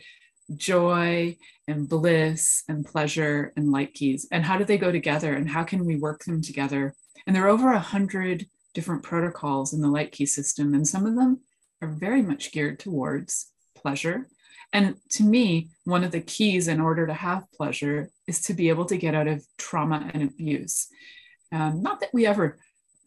[0.56, 1.38] joy
[1.70, 5.64] and bliss and pleasure and light keys and how do they go together and how
[5.64, 6.94] can we work them together
[7.26, 11.06] and there are over a hundred different protocols in the light key system and some
[11.06, 11.40] of them
[11.82, 14.28] are very much geared towards pleasure
[14.72, 18.70] And to me, one of the keys in order to have pleasure is to be
[18.70, 20.88] able to get out of trauma and abuse.
[21.52, 22.60] Um, not that we ever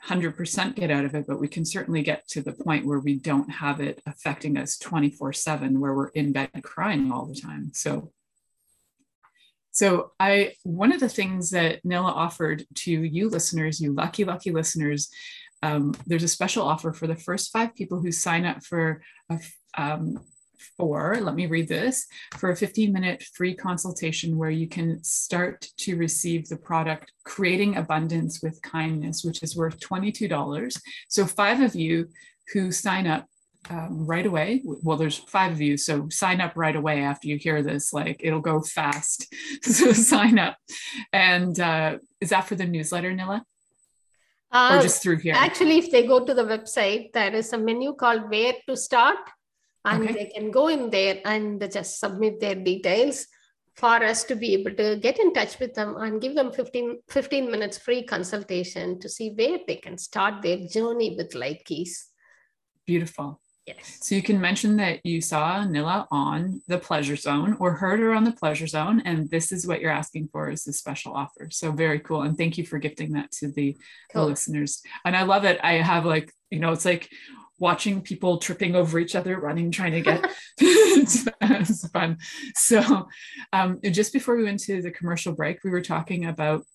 [0.08, 3.16] 100% get out of it, but we can certainly get to the point where we
[3.16, 7.70] don't have it affecting us 24 7, where we're in bed crying all the time.
[7.72, 8.10] So,
[9.72, 14.50] so I one of the things that Nila offered to you listeners, you lucky, lucky
[14.50, 15.10] listeners,
[15.62, 19.38] um, there's a special offer for the first five people who sign up for a,
[19.76, 20.20] um,
[20.76, 22.06] for, let me read this,
[22.36, 27.76] for a 15 minute free consultation where you can start to receive the product Creating
[27.76, 30.80] Abundance with Kindness, which is worth $22.
[31.08, 32.08] So, five of you
[32.52, 33.26] who sign up
[33.70, 34.62] um, right away.
[34.64, 37.92] Well, there's five of you, so sign up right away after you hear this.
[37.92, 39.32] Like it'll go fast,
[39.62, 40.56] so sign up.
[41.12, 43.44] And uh, is that for the newsletter, Nila?
[44.50, 45.34] Uh, or just through here?
[45.36, 49.18] Actually, if they go to the website, there is a menu called Where to Start
[49.84, 50.12] and okay.
[50.12, 53.26] they can go in there and just submit their details
[53.74, 57.00] for us to be able to get in touch with them and give them 15,
[57.08, 62.08] 15 minutes free consultation to see where they can start their journey with light keys.
[62.86, 63.40] Beautiful.
[63.66, 63.98] Yes.
[64.00, 68.12] So you can mention that you saw Nila on the pleasure zone or heard her
[68.12, 71.48] on the pleasure zone, and this is what you're asking for is a special offer.
[71.50, 72.22] So very cool.
[72.22, 73.76] And thank you for gifting that to the,
[74.12, 74.24] cool.
[74.24, 74.82] the listeners.
[75.04, 75.60] And I love it.
[75.62, 77.08] I have like, you know, it's like
[77.60, 82.18] watching people tripping over each other, running, trying to get it's, it's, fun.
[82.56, 83.08] So,
[83.52, 86.66] um, just before we went to the commercial break, we were talking about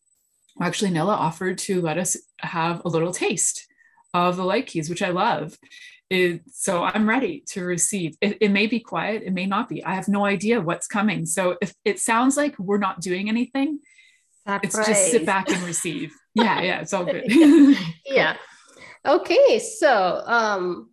[0.62, 3.68] actually, Nila offered to let us have a little taste
[4.14, 5.58] of the light keys, which I love.
[6.10, 8.16] It, so I'm ready to receive.
[8.22, 9.84] It, it may be quiet, it may not be.
[9.84, 11.26] I have no idea what's coming.
[11.26, 13.80] So if it sounds like we're not doing anything,
[14.64, 16.16] it's just sit back and receive.
[16.34, 17.26] yeah, yeah, it's all good.
[18.06, 18.38] yeah.
[19.06, 20.90] Okay, so um,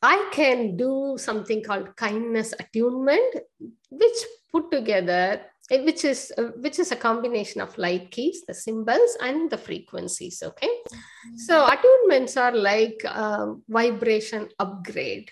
[0.00, 3.34] I can do something called kindness attunement,
[3.90, 4.18] which
[4.50, 9.50] put together, which is uh, which is a combination of light keys, the symbols, and
[9.50, 10.42] the frequencies.
[10.42, 10.70] Okay,
[11.36, 15.30] so attunements are like um, vibration upgrade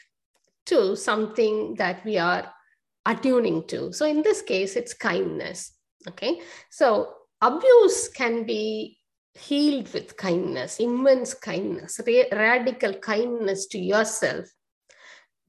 [0.66, 2.52] to something that we are
[3.06, 3.92] attuning to.
[3.92, 5.72] So in this case, it's kindness.
[6.08, 8.98] Okay, so abuse can be
[9.34, 12.00] healed with kindness, immense kindness,
[12.32, 14.46] radical kindness to yourself,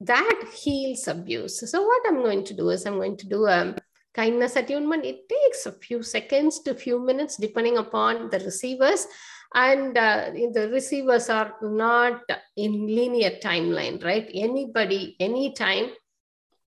[0.00, 1.70] that heals abuse.
[1.70, 3.74] So, what I'm going to do is I'm going to do a
[4.14, 5.04] kindness attunement.
[5.04, 9.06] It takes a few seconds to few minutes, depending upon the receivers.
[9.54, 12.22] And uh, the receivers are not
[12.56, 14.30] in linear timeline, right?
[14.34, 15.90] Anybody, anytime,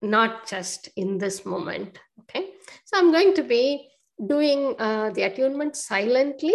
[0.00, 1.98] not just in this moment.
[2.20, 2.50] Okay.
[2.84, 3.88] So, I'm going to be
[4.24, 6.54] doing uh, the attunement silently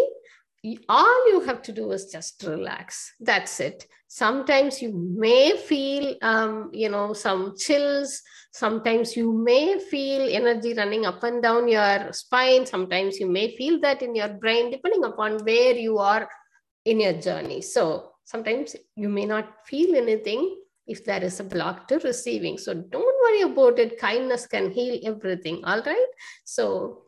[0.88, 6.70] all you have to do is just relax that's it sometimes you may feel um,
[6.72, 8.22] you know some chills.
[8.52, 12.68] Sometimes you may feel energy running up and down your spine.
[12.68, 16.30] Sometimes you may feel that in your brain depending upon where you are
[16.86, 17.62] in your journey.
[17.62, 22.60] So sometimes you may not feel anything if there is a block to receiving.
[22.60, 23.98] So don't worry about it.
[23.98, 25.66] Kindness can heal everything.
[25.66, 26.12] All right?
[26.44, 27.06] So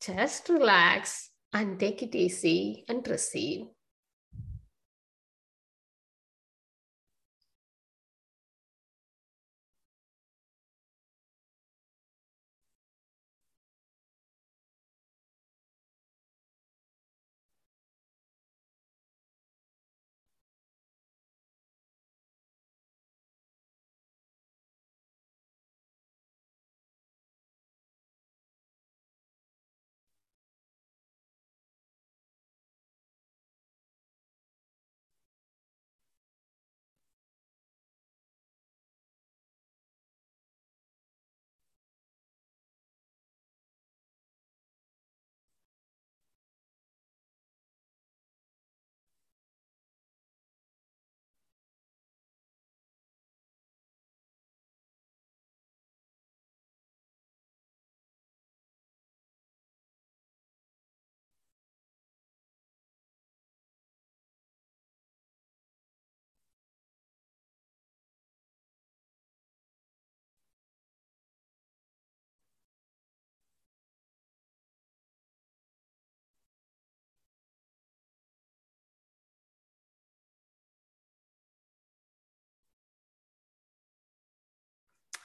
[0.00, 3.66] just relax and take it easy and receive.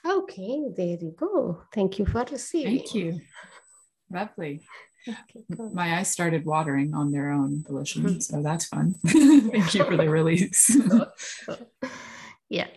[0.06, 1.64] Okay, there you go.
[1.74, 2.80] Thank you for receiving.
[2.80, 3.22] Thank you.
[4.12, 4.62] Lovely.
[5.08, 5.44] Okay,
[5.74, 8.20] My eyes started watering on their own volition, mm-hmm.
[8.20, 8.96] so that's fun.
[9.06, 10.76] Thank you for the release.
[12.50, 12.68] yeah.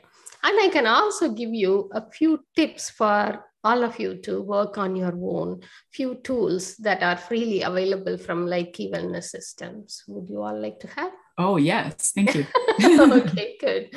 [0.42, 4.78] And I can also give you a few tips for all of you to work
[4.78, 5.60] on your own,
[5.92, 10.04] few tools that are freely available from light key wellness systems.
[10.06, 11.12] Would you all like to have?
[11.38, 12.12] Oh, yes.
[12.12, 12.46] Thank you.
[12.80, 13.90] okay, good.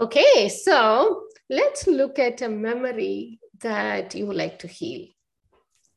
[0.00, 5.06] Okay, so let's look at a memory that you like to heal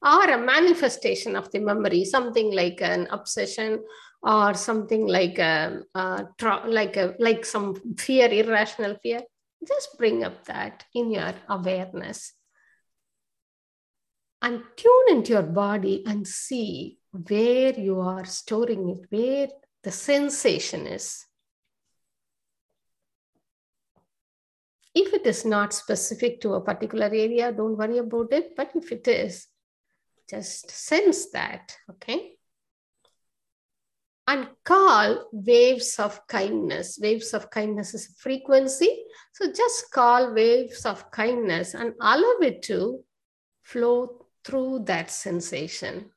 [0.02, 3.84] or a manifestation of the memory, something like an obsession
[4.22, 6.28] or something like a, a
[6.68, 9.22] like a like some fear, irrational fear.
[9.68, 12.34] Just bring up that in your awareness
[14.42, 19.48] and tune into your body and see where you are storing it, where
[19.84, 21.26] the sensation is.
[25.00, 28.56] If it is not specific to a particular area, don't worry about it.
[28.58, 29.46] But if it is,
[30.28, 32.32] just sense that, okay?
[34.28, 36.98] And call waves of kindness.
[37.00, 39.04] Waves of kindness is a frequency.
[39.34, 43.04] So just call waves of kindness and allow it to
[43.62, 46.10] flow through that sensation.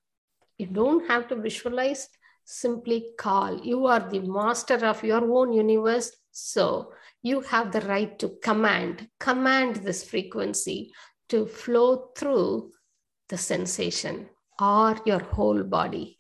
[0.57, 2.09] You don't have to visualize,
[2.47, 3.61] simply call.
[3.63, 6.17] You are the master of your own universe.
[6.31, 10.93] So you have the right to command, command this frequency
[11.29, 12.73] to flow through
[13.29, 14.29] the sensation
[14.61, 16.19] or your whole body.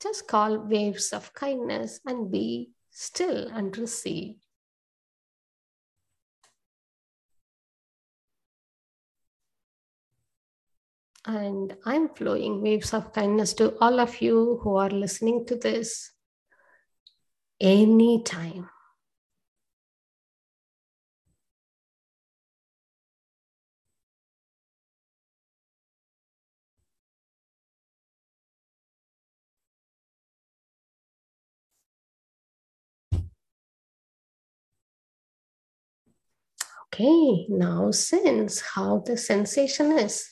[0.00, 4.36] Just call waves of kindness and be still and receive.
[11.26, 16.12] And I'm flowing waves of kindness to all of you who are listening to this
[17.58, 18.68] anytime.
[36.94, 40.30] Okay, now sense how the sensation is.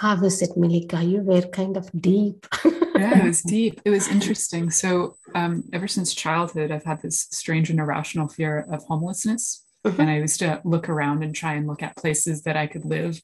[0.00, 1.02] How was it, Malika?
[1.02, 2.46] You were kind of deep.
[2.64, 3.82] yeah, it was deep.
[3.84, 4.70] It was interesting.
[4.70, 9.62] So, um, ever since childhood, I've had this strange and irrational fear of homelessness.
[9.84, 10.00] Mm-hmm.
[10.00, 12.86] And I used to look around and try and look at places that I could
[12.86, 13.20] live.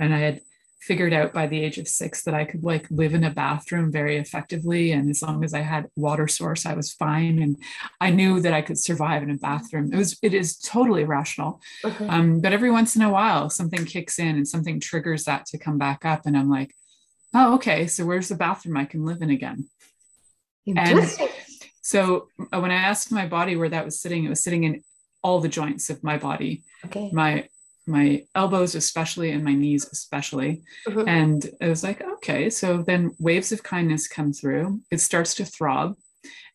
[0.00, 0.40] And I had
[0.80, 3.90] figured out by the age of six that I could like live in a bathroom
[3.90, 4.92] very effectively.
[4.92, 7.42] And as long as I had water source, I was fine.
[7.42, 7.56] And
[8.00, 9.92] I knew that I could survive in a bathroom.
[9.92, 11.60] It was, it is totally rational.
[11.84, 12.06] Okay.
[12.06, 15.58] Um, but every once in a while, something kicks in and something triggers that to
[15.58, 16.26] come back up.
[16.26, 16.74] And I'm like,
[17.34, 17.86] oh, okay.
[17.88, 19.68] So where's the bathroom I can live in again?
[20.76, 21.10] And
[21.80, 24.82] so uh, when I asked my body where that was sitting, it was sitting in
[25.22, 26.62] all the joints of my body.
[26.84, 27.10] Okay.
[27.12, 27.48] My
[27.88, 31.08] my elbows especially and my knees especially mm-hmm.
[31.08, 35.44] and it was like okay so then waves of kindness come through it starts to
[35.44, 35.96] throb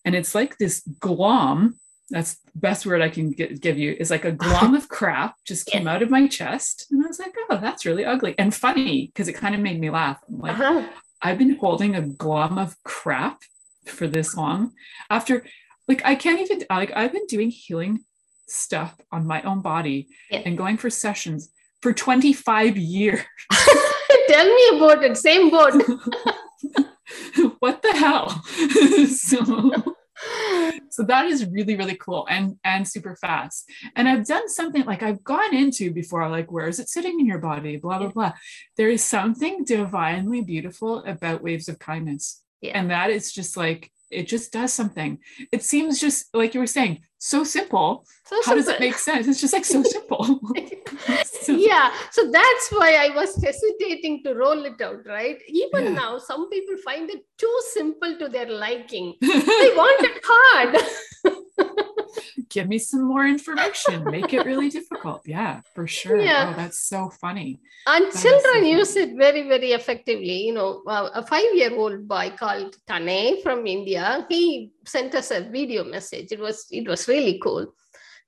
[0.05, 1.79] and it's like this glom
[2.09, 5.35] that's the best word i can get, give you is like a glom of crap
[5.45, 5.93] just came yeah.
[5.93, 9.27] out of my chest and i was like oh that's really ugly and funny because
[9.27, 10.87] it kind of made me laugh I'm like uh-huh.
[11.21, 13.41] i've been holding a glom of crap
[13.85, 14.71] for this long
[15.09, 15.45] after
[15.87, 18.05] like i can't even like i've been doing healing
[18.47, 20.41] stuff on my own body yeah.
[20.45, 21.49] and going for sessions
[21.81, 23.19] for 25 years.
[24.27, 25.17] Tell me about it.
[25.17, 25.73] Same boat.
[27.59, 28.29] what the hell?
[29.07, 29.93] so,
[30.89, 35.03] so that is really really cool and and super fast and i've done something like
[35.03, 38.31] i've gone into before like where is it sitting in your body blah blah blah
[38.77, 42.71] there is something divinely beautiful about waves of kindness yeah.
[42.73, 45.19] and that is just like it just does something.
[45.51, 48.05] It seems just like you were saying, so simple.
[48.25, 48.55] So How simple.
[48.57, 49.27] does it make sense?
[49.27, 50.25] It's just like so simple.
[51.23, 51.93] so, yeah.
[52.11, 55.37] So that's why I was hesitating to roll it out, right?
[55.47, 55.91] Even yeah.
[55.91, 59.15] now, some people find it too simple to their liking.
[59.21, 60.77] they want it hard.
[62.49, 65.21] give me some more information make it really difficult.
[65.25, 66.19] Yeah for sure.
[66.19, 66.51] Yeah.
[66.51, 67.59] oh that's so funny.
[67.87, 70.47] And that children so use it very very effectively.
[70.47, 75.31] You know uh, a five year old boy called tane from india he sent us
[75.31, 76.31] a video message.
[76.31, 77.73] It was it was really cool.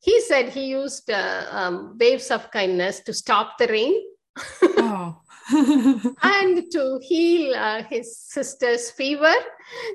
[0.02, 3.94] He said he used uh, um, waves of kindness to stop the rain.
[4.78, 5.18] Oh
[6.24, 9.34] and to heal uh, his sister's fever.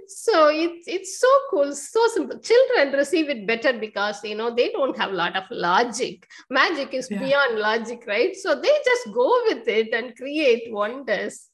[0.06, 2.38] So it's it's so cool, so simple.
[2.38, 6.28] Children receive it better because you know they don't have a lot of logic.
[6.50, 7.18] Magic is yeah.
[7.18, 8.34] beyond logic, right?
[8.36, 11.48] So they just go with it and create wonders.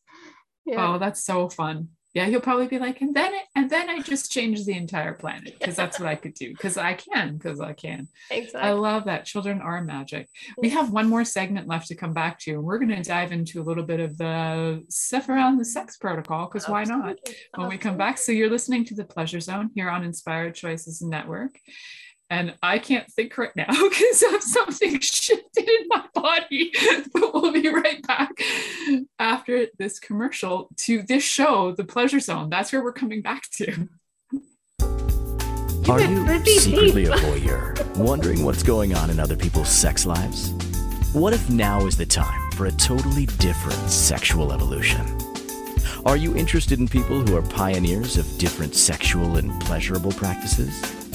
[0.66, 0.94] Yeah.
[0.94, 4.00] Oh, that's so fun yeah, he'll probably be like, and then it, and then I
[4.00, 7.60] just changed the entire planet because that's what I could do because I can because
[7.60, 8.08] I can.
[8.30, 8.58] Exactly.
[8.58, 9.26] I love that.
[9.26, 10.26] Children are magic.
[10.56, 13.32] We have one more segment left to come back to, and we're going to dive
[13.32, 17.16] into a little bit of the stuff around the sex protocol because why not?
[17.54, 21.02] When we come back, so you're listening to the Pleasure Zone here on Inspired Choices
[21.02, 21.60] Network
[22.28, 26.72] and I can't think right now because of something shifted in my body.
[27.12, 28.32] but we'll be right back
[29.18, 32.50] after this commercial to this show, The Pleasure Zone.
[32.50, 33.88] That's where we're coming back to.
[35.88, 40.50] Are you secretly a voyeur, wondering what's going on in other people's sex lives?
[41.12, 45.06] What if now is the time for a totally different sexual evolution?
[46.04, 51.05] Are you interested in people who are pioneers of different sexual and pleasurable practices?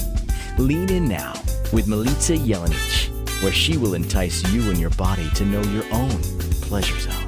[0.58, 1.32] Lean in now
[1.72, 6.10] with Milica Jelenic, where she will entice you and your body to know your own
[6.60, 7.26] pleasure zone.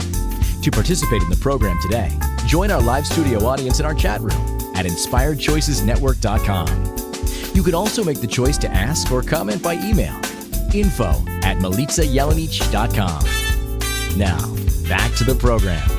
[0.62, 4.58] To participate in the program today, join our live studio audience in our chat room
[4.74, 7.54] at InspiredChoicesNetwork.com.
[7.54, 10.20] You can also make the choice to ask or comment by email
[10.74, 11.08] info
[11.42, 13.24] at milicajelenic.com.
[14.16, 14.54] Now,
[14.88, 15.97] back to the program.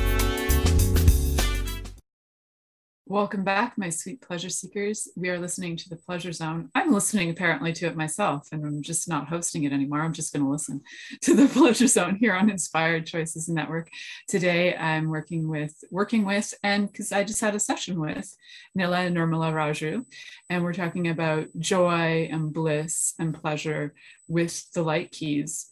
[3.10, 5.08] Welcome back, my sweet pleasure seekers.
[5.16, 6.70] We are listening to the Pleasure Zone.
[6.76, 10.02] I'm listening apparently to it myself, and I'm just not hosting it anymore.
[10.02, 10.80] I'm just going to listen
[11.22, 13.88] to the Pleasure Zone here on Inspired Choices Network.
[14.28, 18.32] Today, I'm working with, working with, and because I just had a session with
[18.76, 20.04] Nila Nirmala Raju,
[20.48, 23.92] and we're talking about joy and bliss and pleasure
[24.28, 25.66] with the light keys.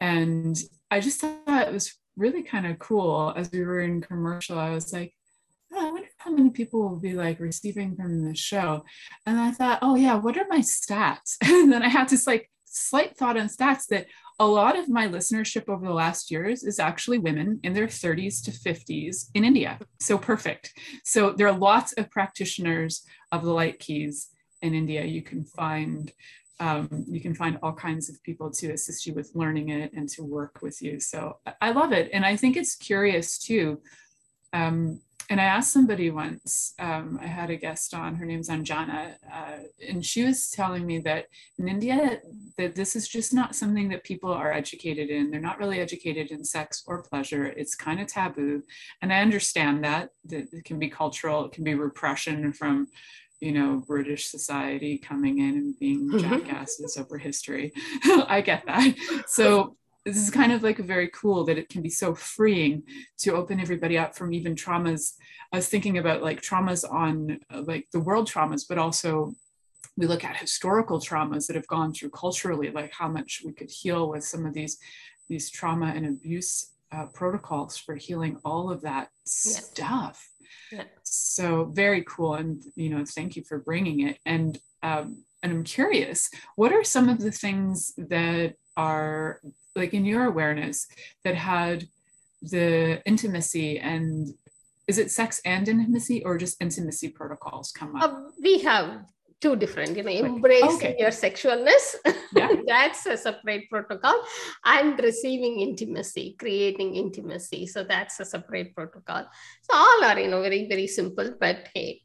[0.00, 0.56] And
[0.90, 4.58] I just thought it was really kind of cool as we were in commercial.
[4.58, 5.14] I was like,
[5.74, 8.84] oh, I wonder how many people will be like receiving from the show.
[9.26, 11.36] And I thought, oh yeah, what are my stats?
[11.42, 14.06] And then I had this like slight thought on stats that
[14.38, 18.42] a lot of my listenership over the last years is actually women in their 30s
[18.44, 19.78] to 50s in India.
[20.00, 20.72] So perfect.
[21.04, 24.28] So there are lots of practitioners of the light keys
[24.60, 25.04] in India.
[25.04, 26.12] You can find
[26.60, 30.08] um, you can find all kinds of people to assist you with learning it and
[30.10, 31.00] to work with you.
[31.00, 32.10] So I love it.
[32.12, 33.80] And I think it's curious too.
[34.52, 35.00] Um,
[35.30, 39.58] and I asked somebody once, um, I had a guest on, her name's Anjana, uh,
[39.88, 42.20] and she was telling me that in India,
[42.58, 45.30] that this is just not something that people are educated in.
[45.30, 47.46] They're not really educated in sex or pleasure.
[47.46, 48.62] It's kind of taboo.
[49.02, 52.88] And I understand that, that it can be cultural, it can be repression from,
[53.40, 56.18] you know, British society coming in and being mm-hmm.
[56.18, 57.72] jackasses over history.
[58.04, 58.94] I get that.
[59.26, 62.82] So this is kind of like very cool that it can be so freeing
[63.18, 65.14] to open everybody up from even traumas.
[65.52, 69.32] I was thinking about like traumas on like the world traumas, but also
[69.96, 73.70] we look at historical traumas that have gone through culturally, like how much we could
[73.70, 74.78] heal with some of these
[75.28, 79.66] these trauma and abuse uh, protocols for healing all of that yes.
[79.70, 80.28] stuff.
[80.70, 80.84] Yeah.
[81.02, 84.18] So very cool, and you know, thank you for bringing it.
[84.26, 89.40] And um, and I'm curious, what are some of the things that are
[89.74, 90.86] like in your awareness
[91.24, 91.88] that had
[92.42, 94.34] the intimacy and
[94.86, 98.12] is it sex and intimacy or just intimacy protocols come up?
[98.12, 99.06] Uh, we have
[99.40, 100.96] two different, you know, embracing okay.
[100.98, 101.96] your sexualness.
[102.34, 102.50] Yeah.
[102.66, 104.20] that's a separate protocol.
[104.64, 107.68] And receiving intimacy, creating intimacy.
[107.68, 109.24] So that's a separate protocol.
[109.62, 112.02] So all are, you know, very, very simple, but hey,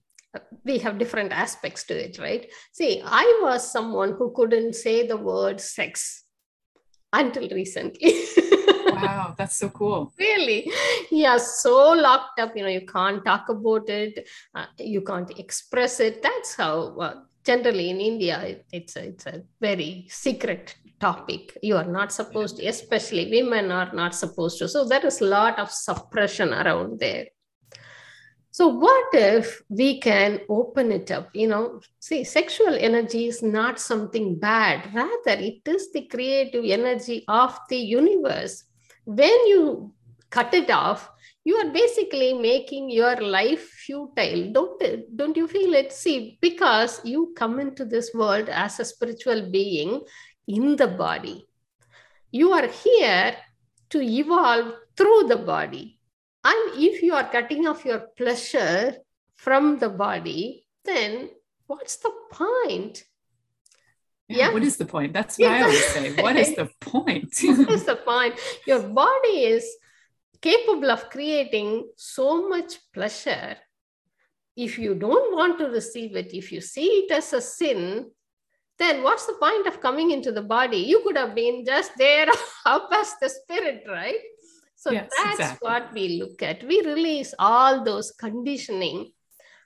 [0.63, 2.45] we have different aspects to it, right?
[2.73, 6.25] See, I was someone who couldn't say the word sex
[7.13, 8.13] until recently.
[8.87, 10.13] wow, that's so cool.
[10.17, 10.71] Really?
[11.11, 15.99] Yeah, so locked up, you know, you can't talk about it, uh, you can't express
[15.99, 16.21] it.
[16.21, 21.57] That's how uh, generally in India, it, it's, a, it's a very secret topic.
[21.63, 24.67] You are not supposed to, especially women are not supposed to.
[24.67, 27.27] So there is a lot of suppression around there.
[28.51, 31.29] So, what if we can open it up?
[31.33, 37.25] You know, see, sexual energy is not something bad, rather, it is the creative energy
[37.27, 38.63] of the universe.
[39.05, 39.93] When you
[40.31, 41.09] cut it off,
[41.43, 44.51] you are basically making your life futile.
[44.51, 44.81] Don't,
[45.15, 45.91] don't you feel it?
[45.91, 50.01] See, because you come into this world as a spiritual being
[50.47, 51.45] in the body,
[52.31, 53.35] you are here
[53.91, 55.98] to evolve through the body
[56.43, 58.95] and if you are cutting off your pleasure
[59.35, 61.29] from the body, then
[61.67, 63.03] what's the point?
[64.27, 64.53] Yeah, yeah.
[64.53, 65.13] What is the point?
[65.13, 66.21] That's what I always say.
[66.21, 67.35] What is the point?
[67.43, 68.35] what is the point?
[68.67, 69.65] Your body is
[70.41, 73.57] capable of creating so much pleasure.
[74.55, 78.11] If you don't want to receive it, if you see it as a sin,
[78.77, 80.77] then what's the point of coming into the body?
[80.77, 82.27] You could have been just there
[82.65, 84.19] up as the spirit, right?
[84.79, 85.67] So yes, that's exactly.
[85.67, 86.63] what we look at.
[86.63, 89.11] We release all those conditioning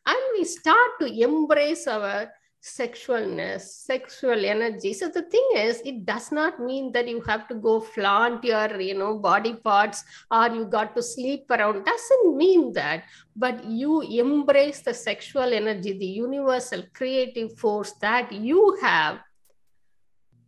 [0.08, 2.32] and we start to embrace our
[2.64, 4.92] sexualness, sexual energy.
[4.92, 8.82] So the thing is, it does not mean that you have to go flaunt your,
[8.82, 11.86] you know, body parts or you got to sleep around.
[11.86, 13.04] Doesn't mean that,
[13.36, 19.20] but you embrace the sexual energy, the universal creative force that you have,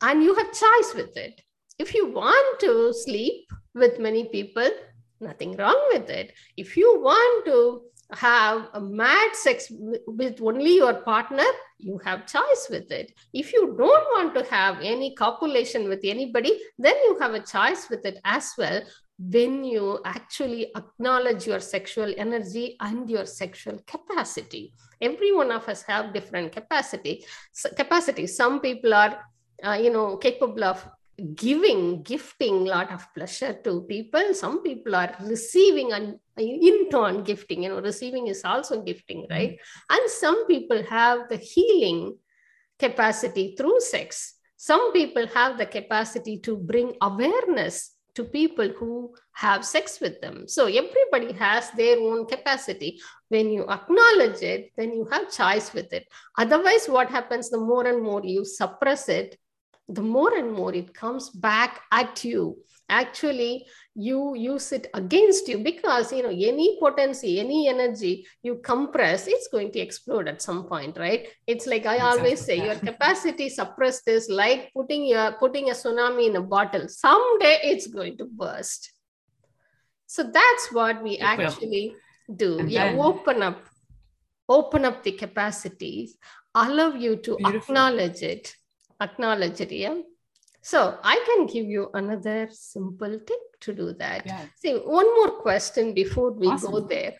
[0.02, 1.40] and you have choice with it.
[1.78, 3.46] If you want to sleep,
[3.76, 4.70] with many people,
[5.20, 6.34] nothing wrong with it.
[6.58, 9.72] If you want to have a mad sex
[10.08, 11.46] with only your partner,
[11.80, 13.12] you have choice with it.
[13.34, 17.90] If you don't want to have any copulation with anybody, then you have a choice
[17.90, 18.82] with it as well
[19.18, 25.84] when you actually acknowledge your sexual energy and your sexual capacity every one of us
[25.84, 29.18] have different capacity so capacity some people are
[29.64, 30.86] uh, you know capable of
[31.36, 34.34] giving gifting a lot of pleasure to people.
[34.34, 37.64] Some people are receiving and in turn gifting.
[37.64, 39.34] You know receiving is also gifting mm-hmm.
[39.34, 39.60] right?
[39.90, 42.18] And some people have the healing
[42.80, 44.36] capacity through sex.
[44.58, 50.48] Some people have the capacity to bring awareness to people who have sex with them.
[50.48, 53.00] So everybody has their own capacity.
[53.28, 56.08] When you acknowledge it then you have choice with it.
[56.38, 57.50] Otherwise what happens?
[57.50, 59.38] The more and more you suppress it
[59.88, 62.58] the more and more it comes back at you
[62.90, 63.66] actually
[63.96, 69.48] you use it against you because you know any potency any energy you compress it's
[69.48, 72.20] going to explode at some point right it's like i exactly.
[72.20, 76.88] always say your capacity suppressed is like putting your putting a tsunami in a bottle
[76.88, 78.92] someday it's going to burst
[80.06, 81.96] so that's what we it actually
[82.28, 82.36] will.
[82.36, 83.00] do and yeah then...
[83.00, 83.66] open up
[84.48, 86.18] open up the capacities
[86.54, 87.58] allow you to Beautiful.
[87.58, 88.56] acknowledge it
[89.02, 89.98] acknowledge it yeah
[90.62, 94.46] so i can give you another simple tip to do that yeah.
[94.56, 96.72] see one more question before we awesome.
[96.72, 97.14] go there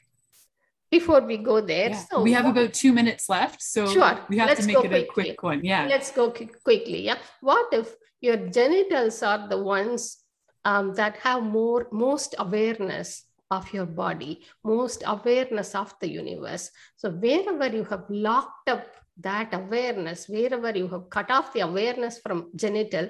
[0.92, 2.04] before we go there yeah.
[2.10, 4.90] so we have about two minutes left so sure we have let's to make it
[4.90, 5.00] quickly.
[5.02, 6.32] a quick one yeah let's go
[6.64, 10.18] quickly yeah what if your genitals are the ones
[10.64, 17.12] um, that have more most awareness of your body most awareness of the universe so
[17.12, 18.88] wherever you have locked up
[19.20, 23.10] that awareness, wherever you have cut off the awareness from genital,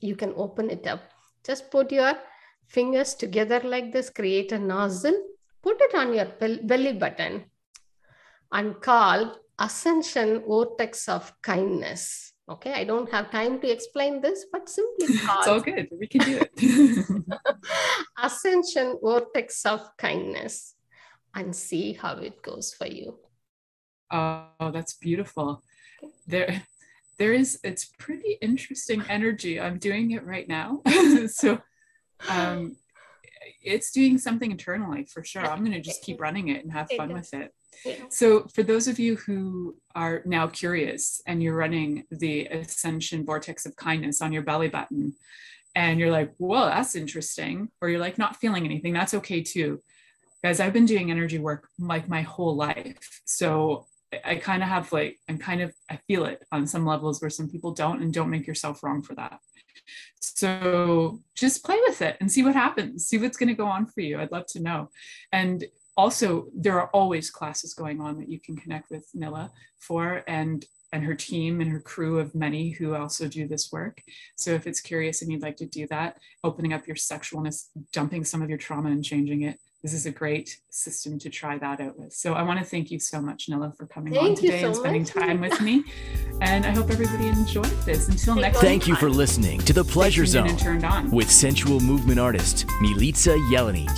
[0.00, 1.02] you can open it up.
[1.44, 2.14] Just put your
[2.68, 5.18] fingers together like this, create a nozzle,
[5.62, 6.26] put it on your
[6.62, 7.44] belly button,
[8.52, 12.32] and call ascension vortex of kindness.
[12.48, 15.38] Okay, I don't have time to explain this, but simply call.
[15.38, 15.88] it's all good.
[15.98, 17.24] We can do it.
[18.22, 20.74] ascension vortex of kindness
[21.34, 23.18] and see how it goes for you.
[24.10, 25.62] Oh, that's beautiful.
[26.26, 26.62] There,
[27.18, 27.60] there is.
[27.62, 29.60] It's pretty interesting energy.
[29.60, 30.82] I'm doing it right now,
[31.28, 31.58] so
[32.28, 32.76] um,
[33.62, 35.44] it's doing something internally for sure.
[35.44, 37.52] I'm going to just keep running it and have fun with it.
[38.10, 43.64] So, for those of you who are now curious and you're running the Ascension Vortex
[43.64, 45.14] of Kindness on your belly button,
[45.74, 49.82] and you're like, "Whoa, that's interesting," or you're like not feeling anything, that's okay too.
[50.42, 53.20] Guys, I've been doing energy work like my whole life.
[53.24, 53.86] So
[54.24, 57.30] I kind of have like, I'm kind of, I feel it on some levels where
[57.30, 59.38] some people don't, and don't make yourself wrong for that.
[60.20, 63.86] So just play with it and see what happens, see what's going to go on
[63.86, 64.18] for you.
[64.18, 64.88] I'd love to know.
[65.32, 65.64] And
[65.96, 70.64] also, there are always classes going on that you can connect with Nila for, and
[70.92, 74.02] and her team and her crew of many who also do this work.
[74.36, 78.24] So if it's curious and you'd like to do that, opening up your sexualness, dumping
[78.24, 81.80] some of your trauma and changing it, this is a great system to try that
[81.80, 82.12] out with.
[82.12, 84.66] So I want to thank you so much, Nila, for coming thank on today so
[84.66, 85.12] and spending much.
[85.12, 85.84] time with me.
[86.42, 88.08] And I hope everybody enjoyed this.
[88.08, 88.66] Until next time.
[88.66, 90.58] Thank you for listening to The Pleasure Zone
[91.10, 93.88] with sensual movement artist Milica Jelenic.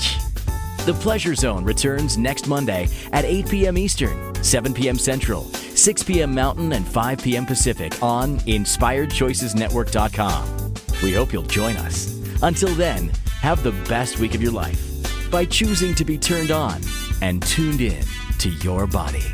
[0.86, 3.76] The Pleasure Zone returns next Monday at 8 p.m.
[3.76, 4.98] Eastern, 7 p.m.
[4.98, 6.32] Central, 6 p.m.
[6.34, 7.44] Mountain, and 5 p.m.
[7.46, 10.74] Pacific on InspiredChoicesNetwork.com.
[11.02, 12.20] We hope you'll join us.
[12.42, 13.10] Until then,
[13.40, 14.91] have the best week of your life
[15.32, 16.80] by choosing to be turned on
[17.22, 18.04] and tuned in
[18.38, 19.24] to your body.